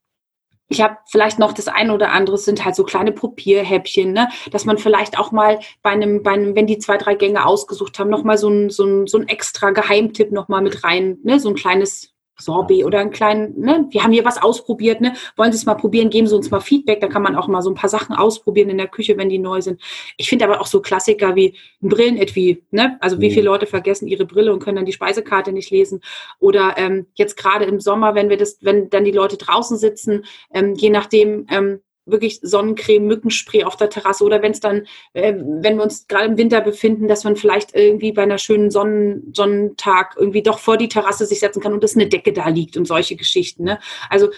ich 0.70 0.82
habe 0.82 0.98
vielleicht 1.10 1.40
noch 1.40 1.54
das 1.54 1.68
eine 1.68 1.94
oder 1.94 2.12
andere 2.12 2.38
sind 2.38 2.66
halt 2.66 2.76
so 2.76 2.84
kleine 2.84 3.12
Probierhäppchen, 3.12 4.12
ne? 4.12 4.30
dass 4.52 4.66
man 4.66 4.78
vielleicht 4.78 5.18
auch 5.18 5.32
mal 5.32 5.60
bei 5.82 5.92
einem, 5.92 6.24
bei 6.24 6.32
einem, 6.32 6.56
wenn 6.56 6.68
die 6.68 6.78
zwei, 6.78 6.98
drei 6.98 7.16
Gänge 7.16 7.46
ausgesucht 7.46 7.98
haben, 8.00 8.10
nochmal 8.10 8.38
so 8.38 8.50
ein, 8.50 8.70
so, 8.70 8.86
ein, 8.86 9.08
so 9.08 9.18
ein 9.18 9.28
extra 9.28 9.72
Geheimtipp 9.72 10.32
nochmal 10.32 10.62
mit 10.62 10.84
rein, 10.84 11.18
ne? 11.24 11.40
so 11.40 11.50
ein 11.50 11.56
kleines 11.56 12.14
Sorbet 12.38 12.86
oder 12.86 13.00
einen 13.00 13.12
kleinen, 13.12 13.60
ne, 13.60 13.88
wir 13.90 14.04
haben 14.04 14.12
hier 14.12 14.26
was 14.26 14.42
ausprobiert, 14.42 15.02
ne, 15.02 15.14
wollen 15.36 15.52
Sie 15.52 15.58
es 15.58 15.66
mal 15.66 15.76
probieren, 15.76 16.10
geben 16.10 16.28
Sie 16.28 16.36
uns 16.36 16.52
mal 16.52 16.60
Feedback, 16.60 17.02
da 17.02 17.08
kann 17.08 17.22
man 17.22 17.36
auch 17.36 17.48
mal 17.48 17.62
so 17.62 17.70
ein 17.70 17.76
paar 17.76 17.90
Sachen 17.90 18.16
ausprobieren 18.16 18.70
in 18.70 18.78
der 18.78 18.88
Küche, 18.88 19.18
wenn 19.18 19.30
die 19.30 19.40
neu 19.40 19.62
sind. 19.62 19.82
Ich 20.18 20.30
finde 20.30 20.46
aber 20.46 20.62
auch 20.62 20.68
so 20.68 20.82
Klassiker 20.82 21.36
wie 21.36 21.56
ein 21.82 21.90
Brillenetui, 21.90 22.64
ne, 22.72 22.98
also 23.02 23.20
wie 23.20 23.30
mhm. 23.30 23.34
viele 23.34 23.46
Leute 23.46 23.66
vergessen 23.66 24.08
ihre 24.08 24.26
Brille 24.26 24.54
und 24.54 24.60
können 24.60 24.78
dann 24.78 24.86
die 24.86 24.94
Speisekarte 24.94 25.52
nicht 25.52 25.72
lesen. 25.72 26.02
Oder 26.40 26.76
ähm, 26.78 27.08
jetzt 27.16 27.38
gerade 27.38 27.66
im 27.66 27.80
Sommer, 27.80 28.16
wenn 28.16 28.30
wir 28.30 28.38
das, 28.38 28.58
wenn 28.62 28.90
dann 28.90 29.06
die 29.06 29.12
Leute 29.12 29.38
draußen 29.38 29.78
sitzen, 29.78 30.26
ähm, 30.54 30.74
je 30.76 30.90
nachdem, 30.90 31.48
ähm, 31.50 31.82
wirklich 32.08 32.40
Sonnencreme, 32.42 33.06
Mückenspray 33.06 33.64
auf 33.64 33.78
der 33.78 33.90
Terrasse 33.90 34.24
oder 34.24 34.42
wenn 34.42 34.52
es 34.52 34.60
dann, 34.60 34.88
äh, 35.14 35.34
wenn 35.36 35.78
wir 35.78 35.84
uns 35.84 36.08
gerade 36.08 36.26
im 36.26 36.38
Winter 36.38 36.62
befinden, 36.62 37.08
dass 37.08 37.24
man 37.24 37.36
vielleicht 37.36 37.76
irgendwie 37.76 38.12
bei 38.12 38.24
einer 38.24 38.38
schönen 38.38 38.72
Sonnen 38.72 39.32
Sonnentag 39.34 40.16
irgendwie 40.18 40.42
doch 40.42 40.60
vor 40.60 40.78
die 40.78 40.90
Terrasse 40.90 41.26
sich 41.26 41.40
setzen 41.40 41.62
kann 41.62 41.74
und 41.74 41.84
dass 41.84 41.96
eine 41.96 42.08
Decke 42.08 42.34
da 42.34 42.50
liegt 42.50 42.78
und 42.78 42.86
solche 42.86 43.16
Geschichten. 43.16 43.64
Ne? 43.64 43.80
Also 44.10 44.30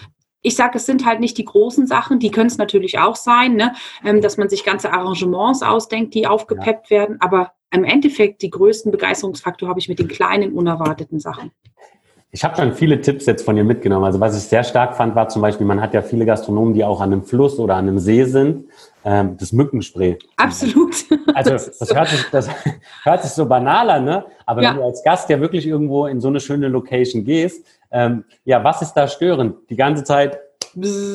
ich 0.42 0.56
sage, 0.56 0.78
es 0.78 0.86
sind 0.86 1.04
halt 1.04 1.20
nicht 1.20 1.36
die 1.38 1.44
großen 1.44 1.86
Sachen, 1.86 2.18
die 2.18 2.30
können 2.30 2.46
es 2.46 2.58
natürlich 2.58 2.98
auch 2.98 3.16
sein, 3.16 3.56
ne? 3.56 3.74
Ähm, 4.04 4.20
dass 4.20 4.38
man 4.38 4.48
sich 4.48 4.64
ganze 4.64 4.92
Arrangements 4.92 5.62
ausdenkt, 5.62 6.14
die 6.14 6.26
aufgepeppt 6.26 6.90
ja. 6.90 7.00
werden, 7.00 7.20
aber 7.20 7.52
im 7.70 7.84
Endeffekt 7.84 8.42
die 8.42 8.50
größten 8.50 8.90
Begeisterungsfaktor 8.90 9.68
habe 9.68 9.78
ich 9.78 9.88
mit 9.88 9.98
den 9.98 10.08
kleinen, 10.08 10.52
unerwarteten 10.52 11.20
Sachen. 11.20 11.52
Ich 12.32 12.44
habe 12.44 12.56
schon 12.56 12.72
viele 12.72 13.00
Tipps 13.00 13.26
jetzt 13.26 13.44
von 13.44 13.56
dir 13.56 13.64
mitgenommen. 13.64 14.04
Also 14.04 14.20
was 14.20 14.36
ich 14.36 14.44
sehr 14.44 14.62
stark 14.62 14.96
fand, 14.96 15.16
war 15.16 15.28
zum 15.28 15.42
Beispiel, 15.42 15.66
man 15.66 15.80
hat 15.80 15.94
ja 15.94 16.02
viele 16.02 16.24
Gastronomen, 16.24 16.74
die 16.74 16.84
auch 16.84 17.00
an 17.00 17.12
einem 17.12 17.24
Fluss 17.24 17.58
oder 17.58 17.74
an 17.74 17.88
einem 17.88 17.98
See 17.98 18.24
sind. 18.24 18.66
Ähm, 19.04 19.36
das 19.38 19.52
Mückenspray. 19.52 20.18
Absolut. 20.36 20.94
Also 21.34 21.50
das, 21.50 21.78
das, 21.78 21.94
hört 21.94 22.08
sich, 22.08 22.24
das 22.30 22.50
hört 23.02 23.22
sich 23.22 23.32
so 23.32 23.46
banal 23.46 23.88
an, 23.88 24.04
ne? 24.04 24.24
Aber 24.46 24.62
ja. 24.62 24.70
wenn 24.70 24.76
du 24.76 24.84
als 24.84 25.02
Gast 25.02 25.30
ja 25.30 25.40
wirklich 25.40 25.66
irgendwo 25.66 26.06
in 26.06 26.20
so 26.20 26.28
eine 26.28 26.38
schöne 26.38 26.68
Location 26.68 27.24
gehst, 27.24 27.66
ähm, 27.90 28.24
ja, 28.44 28.62
was 28.62 28.82
ist 28.82 28.92
da 28.92 29.08
störend? 29.08 29.56
Die 29.70 29.76
ganze 29.76 30.04
Zeit 30.04 30.38
ne, 30.74 31.14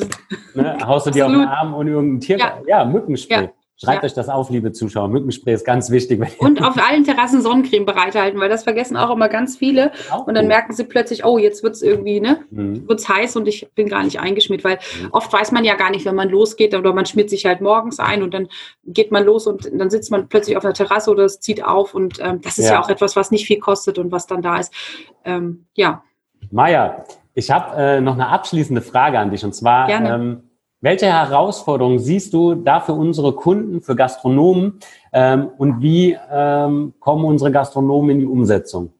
haust 0.84 1.06
du 1.06 1.10
dir 1.10 1.26
auf 1.26 1.32
den 1.32 1.42
Arm 1.42 1.74
und 1.74 1.86
irgendein 1.86 2.20
Tier. 2.20 2.38
Ja, 2.38 2.58
ja 2.66 2.84
Mückenspray. 2.84 3.44
Ja. 3.44 3.50
Schreibt 3.78 4.02
ja. 4.02 4.06
euch 4.06 4.14
das 4.14 4.30
auf, 4.30 4.48
liebe 4.48 4.72
Zuschauer. 4.72 5.08
Mückenspray 5.08 5.52
ist 5.52 5.66
ganz 5.66 5.90
wichtig. 5.90 6.22
Und 6.38 6.62
auf 6.64 6.76
allen 6.78 7.04
Terrassen 7.04 7.42
Sonnencreme 7.42 7.84
bereithalten, 7.84 8.40
weil 8.40 8.48
das 8.48 8.64
vergessen 8.64 8.96
auch 8.96 9.10
immer 9.10 9.28
ganz 9.28 9.58
viele. 9.58 9.92
Auch 10.10 10.26
und 10.26 10.34
dann 10.34 10.46
gut. 10.46 10.48
merken 10.48 10.72
sie 10.72 10.84
plötzlich, 10.84 11.26
oh, 11.26 11.36
jetzt 11.36 11.62
wird 11.62 11.74
es 11.74 11.82
irgendwie, 11.82 12.20
ne, 12.20 12.38
mhm. 12.50 12.88
wird's 12.88 13.06
heiß 13.06 13.36
und 13.36 13.46
ich 13.46 13.68
bin 13.74 13.90
gar 13.90 14.02
nicht 14.02 14.18
eingeschmiert, 14.18 14.64
weil 14.64 14.78
mhm. 15.02 15.08
oft 15.12 15.30
weiß 15.30 15.52
man 15.52 15.62
ja 15.64 15.74
gar 15.74 15.90
nicht, 15.90 16.06
wenn 16.06 16.14
man 16.14 16.30
losgeht, 16.30 16.74
oder 16.74 16.94
man 16.94 17.04
schmiert 17.04 17.28
sich 17.28 17.44
halt 17.44 17.60
morgens 17.60 17.98
ein 17.98 18.22
und 18.22 18.32
dann 18.32 18.48
geht 18.86 19.12
man 19.12 19.24
los 19.24 19.46
und 19.46 19.70
dann 19.70 19.90
sitzt 19.90 20.10
man 20.10 20.28
plötzlich 20.28 20.56
auf 20.56 20.62
der 20.62 20.72
Terrasse 20.72 21.10
oder 21.10 21.24
es 21.24 21.40
zieht 21.40 21.62
auf 21.62 21.94
und 21.94 22.18
ähm, 22.20 22.40
das 22.40 22.56
ist 22.56 22.66
ja. 22.66 22.74
ja. 22.74 22.82
auch 22.82 22.88
etwas, 22.88 23.14
was 23.14 23.30
nicht 23.30 23.46
viel 23.46 23.58
kostet 23.58 23.98
und 23.98 24.10
was 24.10 24.26
dann 24.26 24.40
da 24.40 24.56
ist. 24.56 24.72
Ähm, 25.26 25.66
ja. 25.74 26.02
Maja, 26.50 27.04
ich 27.34 27.50
habe 27.50 27.76
äh, 27.76 28.00
noch 28.00 28.14
eine 28.14 28.28
abschließende 28.28 28.80
Frage 28.80 29.18
an 29.18 29.30
dich 29.30 29.44
und 29.44 29.54
zwar, 29.54 29.90
ähm, 29.90 30.45
welche 30.86 31.06
Herausforderungen 31.06 31.98
siehst 31.98 32.32
du 32.32 32.54
da 32.54 32.78
für 32.78 32.92
unsere 32.92 33.32
Kunden, 33.32 33.82
für 33.82 33.96
Gastronomen 33.96 34.78
ähm, 35.12 35.50
und 35.58 35.82
wie 35.82 36.16
ähm, 36.30 36.94
kommen 37.00 37.24
unsere 37.24 37.50
Gastronomen 37.50 38.10
in 38.10 38.20
die 38.20 38.26
Umsetzung? 38.26 38.92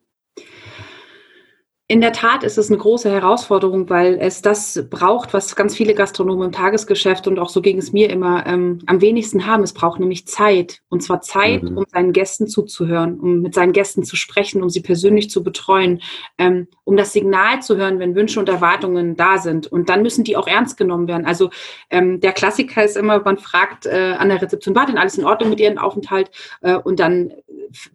In 1.86 2.00
der 2.00 2.12
Tat 2.12 2.42
ist 2.42 2.58
es 2.58 2.68
eine 2.68 2.78
große 2.78 3.08
Herausforderung, 3.08 3.88
weil 3.88 4.18
es 4.20 4.42
das 4.42 4.84
braucht, 4.90 5.32
was 5.32 5.54
ganz 5.54 5.76
viele 5.76 5.94
Gastronomen 5.94 6.46
im 6.46 6.52
Tagesgeschäft 6.52 7.28
und 7.28 7.38
auch 7.38 7.48
so 7.48 7.62
ging 7.62 7.78
es 7.78 7.92
mir 7.92 8.10
immer 8.10 8.44
ähm, 8.48 8.80
am 8.86 9.00
wenigsten 9.00 9.46
haben. 9.46 9.62
Es 9.62 9.72
braucht 9.72 10.00
nämlich 10.00 10.26
Zeit. 10.26 10.80
Und 10.88 11.04
zwar 11.04 11.20
Zeit, 11.20 11.62
mhm. 11.62 11.78
um 11.78 11.84
seinen 11.92 12.12
Gästen 12.12 12.48
zuzuhören, 12.48 13.20
um 13.20 13.42
mit 13.42 13.54
seinen 13.54 13.72
Gästen 13.72 14.02
zu 14.02 14.16
sprechen, 14.16 14.64
um 14.64 14.70
sie 14.70 14.80
persönlich 14.80 15.30
zu 15.30 15.44
betreuen, 15.44 16.02
ähm, 16.36 16.66
um 16.86 16.96
das 16.96 17.12
Signal 17.12 17.60
zu 17.62 17.76
hören, 17.76 17.98
wenn 17.98 18.14
Wünsche 18.14 18.38
und 18.38 18.48
Erwartungen 18.48 19.16
da 19.16 19.38
sind. 19.38 19.66
Und 19.66 19.88
dann 19.88 20.02
müssen 20.02 20.22
die 20.22 20.36
auch 20.36 20.46
ernst 20.46 20.76
genommen 20.76 21.08
werden. 21.08 21.26
Also 21.26 21.50
ähm, 21.90 22.20
der 22.20 22.32
Klassiker 22.32 22.84
ist 22.84 22.96
immer, 22.96 23.18
man 23.18 23.38
fragt 23.38 23.86
äh, 23.86 24.14
an 24.16 24.28
der 24.28 24.40
Rezeption, 24.40 24.76
war 24.76 24.86
denn 24.86 24.96
alles 24.96 25.18
in 25.18 25.24
Ordnung 25.24 25.50
mit 25.50 25.58
Ihrem 25.58 25.78
Aufenthalt? 25.78 26.30
Äh, 26.60 26.76
und 26.76 27.00
dann 27.00 27.32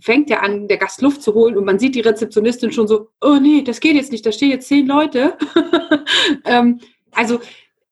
fängt 0.02 0.30
ja 0.30 0.42
an, 0.42 0.68
der 0.68 0.76
Gast 0.76 1.02
Luft 1.02 1.24
zu 1.24 1.34
holen 1.34 1.58
und 1.58 1.64
man 1.64 1.80
sieht 1.80 1.96
die 1.96 2.02
Rezeptionistin 2.02 2.74
schon 2.74 2.86
so, 2.86 3.08
oh 3.22 3.38
nee, 3.42 3.62
das 3.62 3.80
geht 3.80 3.96
jetzt 3.96 4.12
nicht, 4.12 4.26
da 4.26 4.32
stehen 4.34 4.52
jetzt 4.52 4.68
zehn 4.68 4.86
Leute. 4.86 5.38
ähm, 6.46 6.82
also 7.14 7.40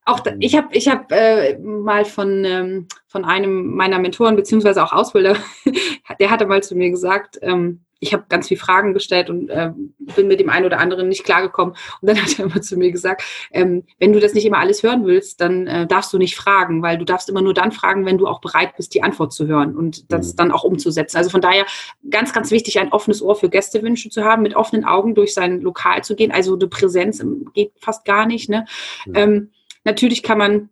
auch 0.04 0.20
da, 0.20 0.34
ich 0.40 0.58
habe 0.58 0.68
ich 0.72 0.90
hab, 0.90 1.14
äh, 1.14 1.58
mal 1.60 2.04
von, 2.04 2.44
ähm, 2.44 2.88
von 3.08 3.24
einem 3.24 3.74
meiner 3.74 4.00
Mentoren 4.00 4.36
beziehungsweise 4.36 4.84
auch 4.84 4.92
Ausbilder, 4.92 5.38
der 6.20 6.30
hatte 6.30 6.46
mal 6.46 6.62
zu 6.62 6.76
mir 6.76 6.90
gesagt, 6.90 7.40
ähm, 7.42 7.86
ich 8.00 8.14
habe 8.14 8.26
ganz 8.30 8.48
viele 8.48 8.60
Fragen 8.60 8.94
gestellt 8.94 9.30
und 9.30 9.50
äh, 9.50 9.72
bin 10.16 10.28
mit 10.28 10.40
dem 10.40 10.50
einen 10.50 10.66
oder 10.66 10.80
anderen 10.80 11.10
nicht 11.10 11.24
klargekommen. 11.24 11.76
Und 12.02 12.08
dann 12.08 12.18
hat 12.22 12.40
er 12.40 12.46
immer 12.46 12.62
zu 12.62 12.78
mir 12.78 12.92
gesagt, 12.92 13.24
ähm, 13.52 13.84
wenn 14.00 14.14
du 14.14 14.20
das 14.20 14.34
nicht 14.34 14.46
immer 14.46 14.60
alles 14.60 14.84
hören 14.84 15.06
willst, 15.06 15.42
dann 15.42 15.68
äh, 15.68 15.86
darfst 15.86 16.14
du 16.14 16.18
nicht 16.18 16.36
fragen, 16.36 16.82
weil 16.82 16.98
du 16.98 17.06
darfst 17.06 17.30
immer 17.30 17.42
nur 17.42 17.54
dann 17.54 17.72
fragen, 17.72 18.06
wenn 18.06 18.18
du 18.18 18.28
auch 18.28 18.42
bereit 18.42 18.76
bist, 18.78 18.94
die 18.94 19.04
Antwort 19.04 19.34
zu 19.34 19.48
hören 19.48 19.76
und 19.76 20.12
das 20.12 20.34
mhm. 20.34 20.38
dann 20.38 20.52
auch 20.52 20.64
umzusetzen. 20.64 21.18
Also 21.18 21.30
von 21.30 21.42
daher 21.42 21.66
ganz, 22.10 22.34
ganz 22.34 22.52
wichtig, 22.52 22.80
ein 22.80 22.92
offenes 22.92 23.22
Ohr 23.22 23.36
für 23.36 23.50
Gästewünsche 23.50 24.10
zu 24.10 24.24
haben, 24.24 24.44
mit 24.44 24.56
offenen 24.56 24.86
Augen 24.86 25.16
durch 25.16 25.34
sein 25.34 25.62
Lokal 25.62 26.04
zu 26.04 26.16
gehen. 26.16 26.32
Also 26.32 26.56
eine 26.56 26.68
Präsenz 26.68 27.24
geht 27.54 27.74
fast 27.80 28.06
gar 28.06 28.26
nicht. 28.26 28.50
Ne? 28.50 28.66
Mhm. 29.06 29.16
Ähm, 29.16 29.50
natürlich 29.84 30.24
kann 30.24 30.38
man 30.38 30.70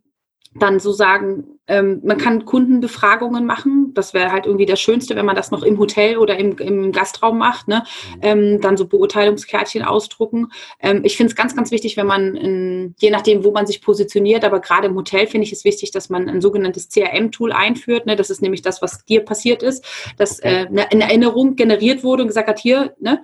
dann 0.56 0.80
so 0.80 0.92
sagen, 0.92 1.60
ähm, 1.68 2.02
man 2.04 2.18
kann 2.18 2.46
Kundenbefragungen 2.46 3.46
machen. 3.46 3.94
Das 3.94 4.14
wäre 4.14 4.32
halt 4.32 4.46
irgendwie 4.46 4.66
das 4.66 4.80
Schönste, 4.80 5.16
wenn 5.16 5.26
man 5.26 5.36
das 5.36 5.52
noch 5.52 5.64
im 5.64 5.78
Hotel 5.78 6.18
oder 6.18 6.38
im, 6.38 6.58
im 6.58 6.92
Gastraum 6.92 7.38
macht. 7.38 7.68
Ne? 7.68 7.84
Mhm. 8.16 8.20
Ähm, 8.22 8.62
dann 8.62 8.78
so 8.78 8.88
Beurteilungskärtchen 8.88 9.84
ausdrucken. 9.84 10.48
Ähm, 10.80 11.02
ich 11.04 11.18
finde 11.18 11.32
es 11.32 11.36
ganz, 11.36 11.56
ganz 11.56 11.72
wichtig, 11.72 11.98
wenn 11.98 12.08
man, 12.08 12.36
in, 12.36 12.96
je 13.00 13.10
nachdem, 13.10 13.44
wo 13.44 13.52
man 13.52 13.68
sich 13.68 13.82
positioniert, 13.82 14.46
aber 14.46 14.60
gerade 14.60 14.88
im 14.88 14.96
Hotel 14.96 15.28
finde 15.28 15.46
ich 15.46 15.54
es 15.54 15.66
wichtig, 15.66 15.92
dass 15.92 16.10
man 16.10 16.30
ein 16.30 16.42
sogenanntes 16.42 16.90
CRM-Tool 16.90 17.52
einführt. 17.52 18.06
Ne? 18.06 18.16
Das 18.16 18.30
ist 18.30 18.42
nämlich 18.42 18.62
das, 18.62 18.82
was 18.82 19.04
dir 19.06 19.26
passiert 19.26 19.64
ist, 19.64 19.86
dass 20.18 20.40
äh, 20.40 20.68
eine, 20.70 20.92
eine 20.92 21.04
Erinnerung 21.04 21.56
generiert 21.56 22.04
wurde 22.04 22.24
und 22.24 22.28
gesagt 22.28 22.48
hat, 22.48 22.60
hier, 22.60 22.96
ne? 23.00 23.22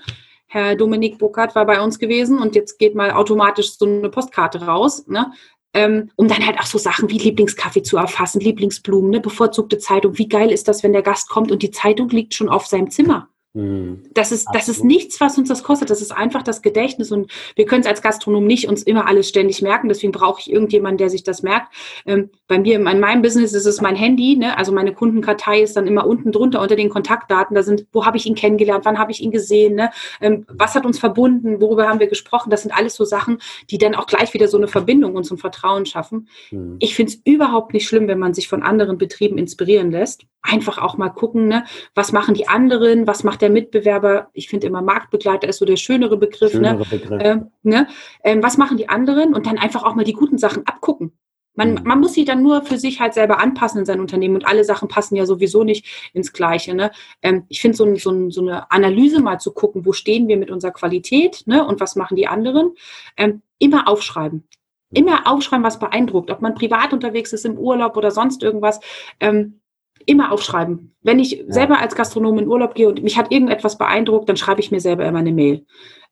Herr 0.53 0.75
Dominik 0.75 1.17
Burkhardt 1.17 1.55
war 1.55 1.65
bei 1.65 1.81
uns 1.81 1.97
gewesen 1.97 2.37
und 2.37 2.53
jetzt 2.53 2.77
geht 2.77 2.93
mal 2.93 3.09
automatisch 3.09 3.75
so 3.75 3.87
eine 3.87 4.09
Postkarte 4.09 4.61
raus. 4.67 5.07
Ne? 5.07 5.31
Ähm, 5.73 6.11
um 6.15 6.27
dann 6.27 6.45
halt 6.45 6.59
auch 6.59 6.65
so 6.65 6.77
Sachen 6.77 7.09
wie 7.09 7.17
Lieblingskaffee 7.17 7.81
zu 7.81 7.97
erfassen, 7.97 8.39
Lieblingsblumen, 8.39 9.09
ne, 9.09 9.19
bevorzugte 9.19 9.79
Zeitung. 9.79 10.17
Wie 10.17 10.27
geil 10.27 10.51
ist 10.51 10.67
das, 10.67 10.83
wenn 10.83 10.93
der 10.93 11.01
Gast 11.01 11.29
kommt 11.29 11.51
und 11.51 11.63
die 11.63 11.71
Zeitung 11.71 12.09
liegt 12.09 12.33
schon 12.33 12.49
auf 12.49 12.67
seinem 12.67 12.91
Zimmer? 12.91 13.29
Mhm. 13.53 14.03
Das 14.13 14.31
ist, 14.31 14.47
das 14.51 14.67
ist 14.67 14.83
nichts, 14.83 15.21
was 15.21 15.37
uns 15.37 15.47
das 15.47 15.63
kostet. 15.63 15.91
Das 15.91 16.01
ist 16.01 16.11
einfach 16.11 16.41
das 16.41 16.63
Gedächtnis 16.63 17.11
und 17.11 17.31
wir 17.55 17.65
können 17.65 17.81
es 17.81 17.87
als 17.87 18.01
Gastronom 18.01 18.45
nicht 18.45 18.67
uns 18.67 18.81
immer 18.81 19.07
alles 19.07 19.29
ständig 19.29 19.61
merken. 19.61 19.89
Deswegen 19.89 20.11
brauche 20.11 20.41
ich 20.41 20.51
irgendjemanden, 20.51 20.97
der 20.97 21.11
sich 21.11 21.23
das 21.23 21.43
merkt. 21.43 21.71
Ähm, 22.07 22.31
bei 22.47 22.57
mir, 22.57 22.75
in 22.75 22.99
meinem 22.99 23.21
Business 23.21 23.53
ist 23.53 23.67
es 23.67 23.79
mein 23.79 23.95
Handy. 23.95 24.35
Ne? 24.37 24.57
Also 24.57 24.71
meine 24.71 24.93
Kundenkartei 24.93 25.61
ist 25.61 25.77
dann 25.77 25.85
immer 25.85 26.07
unten 26.07 26.31
drunter 26.31 26.61
unter 26.61 26.75
den 26.75 26.89
Kontaktdaten. 26.89 27.55
Da 27.55 27.61
sind, 27.61 27.85
wo 27.91 28.07
habe 28.07 28.17
ich 28.17 28.25
ihn 28.25 28.33
kennengelernt? 28.33 28.85
Wann 28.85 28.97
habe 28.97 29.11
ich 29.11 29.21
ihn 29.21 29.31
gesehen? 29.31 29.75
Ne? 29.75 29.91
Ähm, 30.19 30.47
was 30.49 30.73
hat 30.73 30.85
uns 30.85 30.97
verbunden? 30.97 31.61
Worüber 31.61 31.87
haben 31.87 31.99
wir 31.99 32.07
gesprochen? 32.07 32.49
Das 32.49 32.63
sind 32.63 32.71
alles 32.71 32.95
so 32.95 33.05
Sachen, 33.05 33.37
die 33.69 33.77
dann 33.77 33.93
auch 33.93 34.07
gleich 34.07 34.33
wieder 34.33 34.47
so 34.47 34.57
eine 34.57 34.67
Verbindung 34.67 35.15
und 35.15 35.25
so 35.25 35.35
ein 35.35 35.39
Vertrauen 35.39 35.85
schaffen. 35.85 36.27
Mhm. 36.49 36.77
Ich 36.79 36.95
finde 36.95 37.11
es 37.11 37.21
überhaupt 37.23 37.73
nicht 37.73 37.87
schlimm, 37.87 38.07
wenn 38.07 38.19
man 38.19 38.33
sich 38.33 38.47
von 38.47 38.63
anderen 38.63 38.97
Betrieben 38.97 39.37
inspirieren 39.37 39.91
lässt. 39.91 40.25
Einfach 40.41 40.79
auch 40.79 40.97
mal 40.97 41.09
gucken, 41.09 41.47
ne? 41.47 41.65
was 41.93 42.11
machen 42.11 42.33
die 42.33 42.47
anderen? 42.47 43.07
Was 43.07 43.23
macht 43.23 43.42
der 43.43 43.51
Mitbewerber, 43.51 44.29
ich 44.33 44.49
finde 44.49 44.67
immer 44.67 44.81
Marktbegleiter 44.81 45.47
ist 45.47 45.59
so 45.59 45.65
der 45.65 45.75
schönere 45.75 46.17
Begriff. 46.17 46.53
Ne? 46.53 46.69
Schönere 46.69 46.77
ne? 46.77 46.85
Begriff. 46.89 47.21
Äh, 47.21 47.37
ne? 47.61 47.87
Ähm, 48.23 48.41
was 48.41 48.57
machen 48.57 48.77
die 48.77 48.89
anderen? 48.89 49.35
Und 49.35 49.45
dann 49.45 49.59
einfach 49.59 49.83
auch 49.83 49.93
mal 49.93 50.05
die 50.05 50.13
guten 50.13 50.37
Sachen 50.37 50.65
abgucken. 50.65 51.11
Man, 51.55 51.75
mhm. 51.75 51.83
man 51.83 51.99
muss 51.99 52.13
sie 52.13 52.25
dann 52.25 52.41
nur 52.41 52.63
für 52.63 52.77
sich 52.77 52.99
halt 52.99 53.13
selber 53.13 53.39
anpassen 53.39 53.79
in 53.79 53.85
sein 53.85 53.99
Unternehmen 53.99 54.35
und 54.35 54.47
alle 54.47 54.63
Sachen 54.63 54.87
passen 54.87 55.15
ja 55.15 55.25
sowieso 55.25 55.63
nicht 55.63 56.09
ins 56.13 56.33
Gleiche. 56.33 56.73
Ne? 56.73 56.91
Ähm, 57.21 57.43
ich 57.49 57.61
finde 57.61 57.77
so, 57.77 57.85
ein, 57.85 57.95
so, 57.97 58.11
ein, 58.11 58.31
so, 58.31 58.41
eine 58.41 58.71
Analyse 58.71 59.21
mal 59.21 59.39
zu 59.39 59.53
gucken, 59.53 59.85
wo 59.85 59.91
stehen 59.91 60.27
wir 60.27 60.37
mit 60.37 60.49
unserer 60.49 60.71
Qualität 60.71 61.43
ne? 61.45 61.65
und 61.65 61.79
was 61.79 61.95
machen 61.95 62.15
die 62.15 62.27
anderen, 62.27 62.71
ähm, 63.17 63.41
immer 63.59 63.87
aufschreiben. 63.87 64.47
Immer 64.95 65.27
aufschreiben, 65.27 65.65
was 65.65 65.79
beeindruckt, 65.79 66.29
ob 66.29 66.41
man 66.41 66.53
privat 66.53 66.93
unterwegs 66.93 67.33
ist, 67.33 67.45
im 67.45 67.57
Urlaub 67.57 67.97
oder 67.97 68.11
sonst 68.11 68.43
irgendwas. 68.43 68.79
Ähm, 69.19 69.59
immer 70.05 70.31
aufschreiben. 70.31 70.95
Wenn 71.01 71.19
ich 71.19 71.31
ja. 71.31 71.43
selber 71.47 71.79
als 71.79 71.95
Gastronom 71.95 72.39
in 72.39 72.47
Urlaub 72.47 72.75
gehe 72.75 72.87
und 72.87 73.03
mich 73.03 73.17
hat 73.17 73.31
irgendetwas 73.31 73.77
beeindruckt, 73.77 74.29
dann 74.29 74.37
schreibe 74.37 74.61
ich 74.61 74.71
mir 74.71 74.79
selber 74.79 75.05
immer 75.05 75.19
eine 75.19 75.31
Mail. 75.31 75.65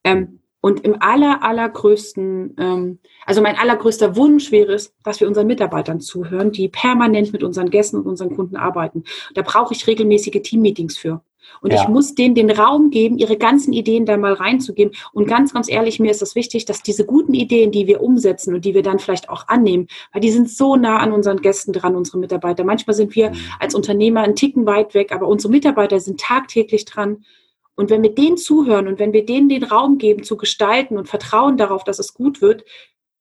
Ähm, 0.04 0.40
und 0.62 0.82
im 0.82 1.02
aller, 1.02 1.44
allergrößten, 1.44 2.56
ähm, 2.60 3.00
also 3.26 3.42
mein 3.42 3.58
allergrößter 3.58 4.16
Wunsch 4.16 4.52
wäre 4.52 4.74
es, 4.74 4.94
dass 5.04 5.20
wir 5.20 5.28
unseren 5.28 5.48
Mitarbeitern 5.48 6.00
zuhören, 6.00 6.52
die 6.52 6.70
permanent 6.70 7.34
mit 7.34 7.44
unseren 7.44 7.72
Gästen 7.72 7.98
und 7.98 8.06
unseren 8.06 8.36
Kunden 8.36 8.56
arbeiten. 8.56 9.04
Da 9.34 9.42
brauche 9.42 9.74
ich 9.74 9.88
regelmäßige 9.88 10.42
Teammeetings 10.44 10.98
für. 10.98 11.22
Und 11.62 11.74
ja. 11.74 11.82
ich 11.82 11.88
muss 11.88 12.16
denen 12.16 12.36
den 12.36 12.50
Raum 12.50 12.90
geben, 12.90 13.18
ihre 13.18 13.38
ganzen 13.38 13.74
Ideen 13.74 14.06
da 14.06 14.18
mal 14.18 14.34
reinzugeben. 14.34 14.94
Und 15.14 15.28
ganz, 15.28 15.54
ganz 15.54 15.70
ehrlich, 15.70 16.00
mir 16.00 16.12
ist 16.12 16.22
es 16.22 16.32
das 16.32 16.36
wichtig, 16.36 16.66
dass 16.66 16.82
diese 16.82 17.06
guten 17.06 17.34
Ideen, 17.34 17.72
die 17.72 17.88
wir 17.88 18.02
umsetzen 18.02 18.56
und 18.56 18.66
die 18.66 18.74
wir 18.74 18.84
dann 18.84 19.00
vielleicht 19.00 19.30
auch 19.30 19.48
annehmen, 19.48 19.88
weil 20.14 20.22
die 20.22 20.32
sind 20.32 20.50
so 20.50 20.76
nah 20.76 20.98
an 20.98 21.12
unseren 21.12 21.42
Gästen 21.42 21.74
dran, 21.74 21.96
unsere 21.96 22.18
Mitarbeiter. 22.18 22.64
Manchmal 22.64 22.96
sind 22.96 23.16
wir 23.16 23.32
mhm. 23.32 23.36
als 23.60 23.76
Unternehmer 23.76 24.22
einen 24.22 24.36
Ticken 24.36 24.66
weit 24.66 24.94
weg, 24.94 25.12
aber 25.12 25.28
unsere 25.28 25.52
Mitarbeiter 25.52 26.00
sind 26.00 26.20
tagtäglich 26.20 26.86
dran. 26.86 27.26
Und 27.76 27.90
wenn 27.90 28.04
wir 28.04 28.14
denen 28.14 28.38
zuhören 28.38 28.88
und 28.88 29.00
wenn 29.00 29.14
wir 29.14 29.26
denen 29.26 29.50
den 29.50 29.64
Raum 29.64 29.98
geben 29.98 30.24
zu 30.24 30.38
gestalten 30.38 30.98
und 30.98 31.08
vertrauen 31.08 31.58
darauf, 31.58 31.84
dass 31.84 32.00
es 32.00 32.14
gut 32.14 32.42
wird, 32.42 32.64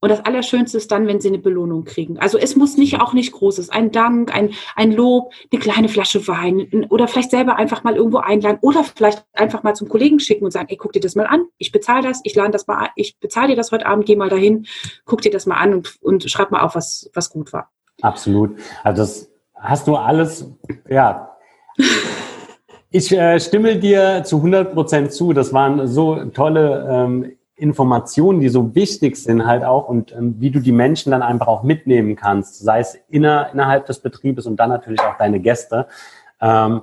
und 0.01 0.09
das 0.09 0.25
Allerschönste 0.25 0.79
ist 0.79 0.91
dann, 0.91 1.07
wenn 1.07 1.21
sie 1.21 1.29
eine 1.29 1.39
Belohnung 1.39 1.85
kriegen. 1.85 2.19
Also 2.19 2.39
es 2.39 2.57
muss 2.57 2.77
nicht 2.77 3.01
auch 3.01 3.13
nicht 3.13 3.33
Großes. 3.33 3.69
Ein 3.69 3.93
Dank, 3.93 4.35
ein, 4.35 4.51
ein 4.75 4.93
Lob, 4.93 5.33
eine 5.53 5.61
kleine 5.61 5.89
Flasche 5.89 6.27
Wein 6.27 6.87
oder 6.89 7.07
vielleicht 7.07 7.31
selber 7.31 7.57
einfach 7.57 7.85
mal 7.85 7.97
irgendwo 7.97 8.19
einladen 8.19 8.59
oder 8.63 8.83
vielleicht 8.83 9.25
einfach 9.35 9.63
mal 9.63 9.75
zum 9.75 9.89
Kollegen 9.89 10.19
schicken 10.19 10.45
und 10.45 10.53
sagen, 10.53 10.69
ey, 10.71 10.77
guck 10.77 10.93
dir 10.93 11.01
das 11.01 11.17
mal 11.17 11.27
an. 11.27 11.45
Ich 11.59 11.71
bezahle 11.71 12.03
das, 12.03 12.21
ich 12.25 12.35
lade 12.35 12.51
das 12.51 12.67
mal, 12.67 12.89
ich 12.97 13.19
bezahle 13.19 13.49
dir 13.49 13.57
das 13.57 13.73
heute 13.73 13.87
Abend, 13.87 14.07
geh 14.07 14.17
mal 14.17 14.31
dahin, 14.31 14.67
guck 15.05 15.21
dir 15.21 15.31
das 15.31 15.45
mal 15.47 15.57
an 15.57 15.75
und, 15.75 15.99
und 16.01 16.31
schreib 16.31 16.51
mal 16.51 16.61
auf, 16.61 16.75
was, 16.75 17.11
was 17.13 17.29
gut 17.31 17.53
war. 17.53 17.71
Absolut. 18.01 18.59
Also 18.83 19.03
das 19.03 19.31
hast 19.55 19.87
du 19.87 19.97
alles, 19.97 20.51
ja. 20.89 21.37
Ich 22.93 23.13
äh, 23.13 23.39
stimme 23.39 23.77
dir 23.77 24.25
zu 24.25 24.39
100 24.39 24.75
Prozent 24.75 25.13
zu. 25.13 25.33
Das 25.33 25.53
waren 25.53 25.87
so 25.87 26.25
tolle 26.25 26.89
ähm, 26.91 27.33
Informationen, 27.61 28.41
die 28.41 28.49
so 28.49 28.75
wichtig 28.75 29.17
sind 29.17 29.47
halt 29.47 29.65
auch 29.65 29.89
und 29.89 30.13
ähm, 30.13 30.37
wie 30.39 30.51
du 30.51 30.61
die 30.61 30.73
Menschen 30.73 31.13
dann 31.13 31.23
einfach 31.23 31.47
auch 31.47 31.63
mitnehmen 31.63 32.17
kannst, 32.17 32.59
sei 32.59 32.81
es 32.81 32.99
inner, 33.09 33.51
innerhalb 33.53 33.87
des 33.87 34.01
Betriebes 34.01 34.47
und 34.47 34.57
dann 34.57 34.71
natürlich 34.71 35.01
auch 35.01 35.17
deine 35.19 35.41
Gäste. 35.41 35.87
Ähm, 36.41 36.83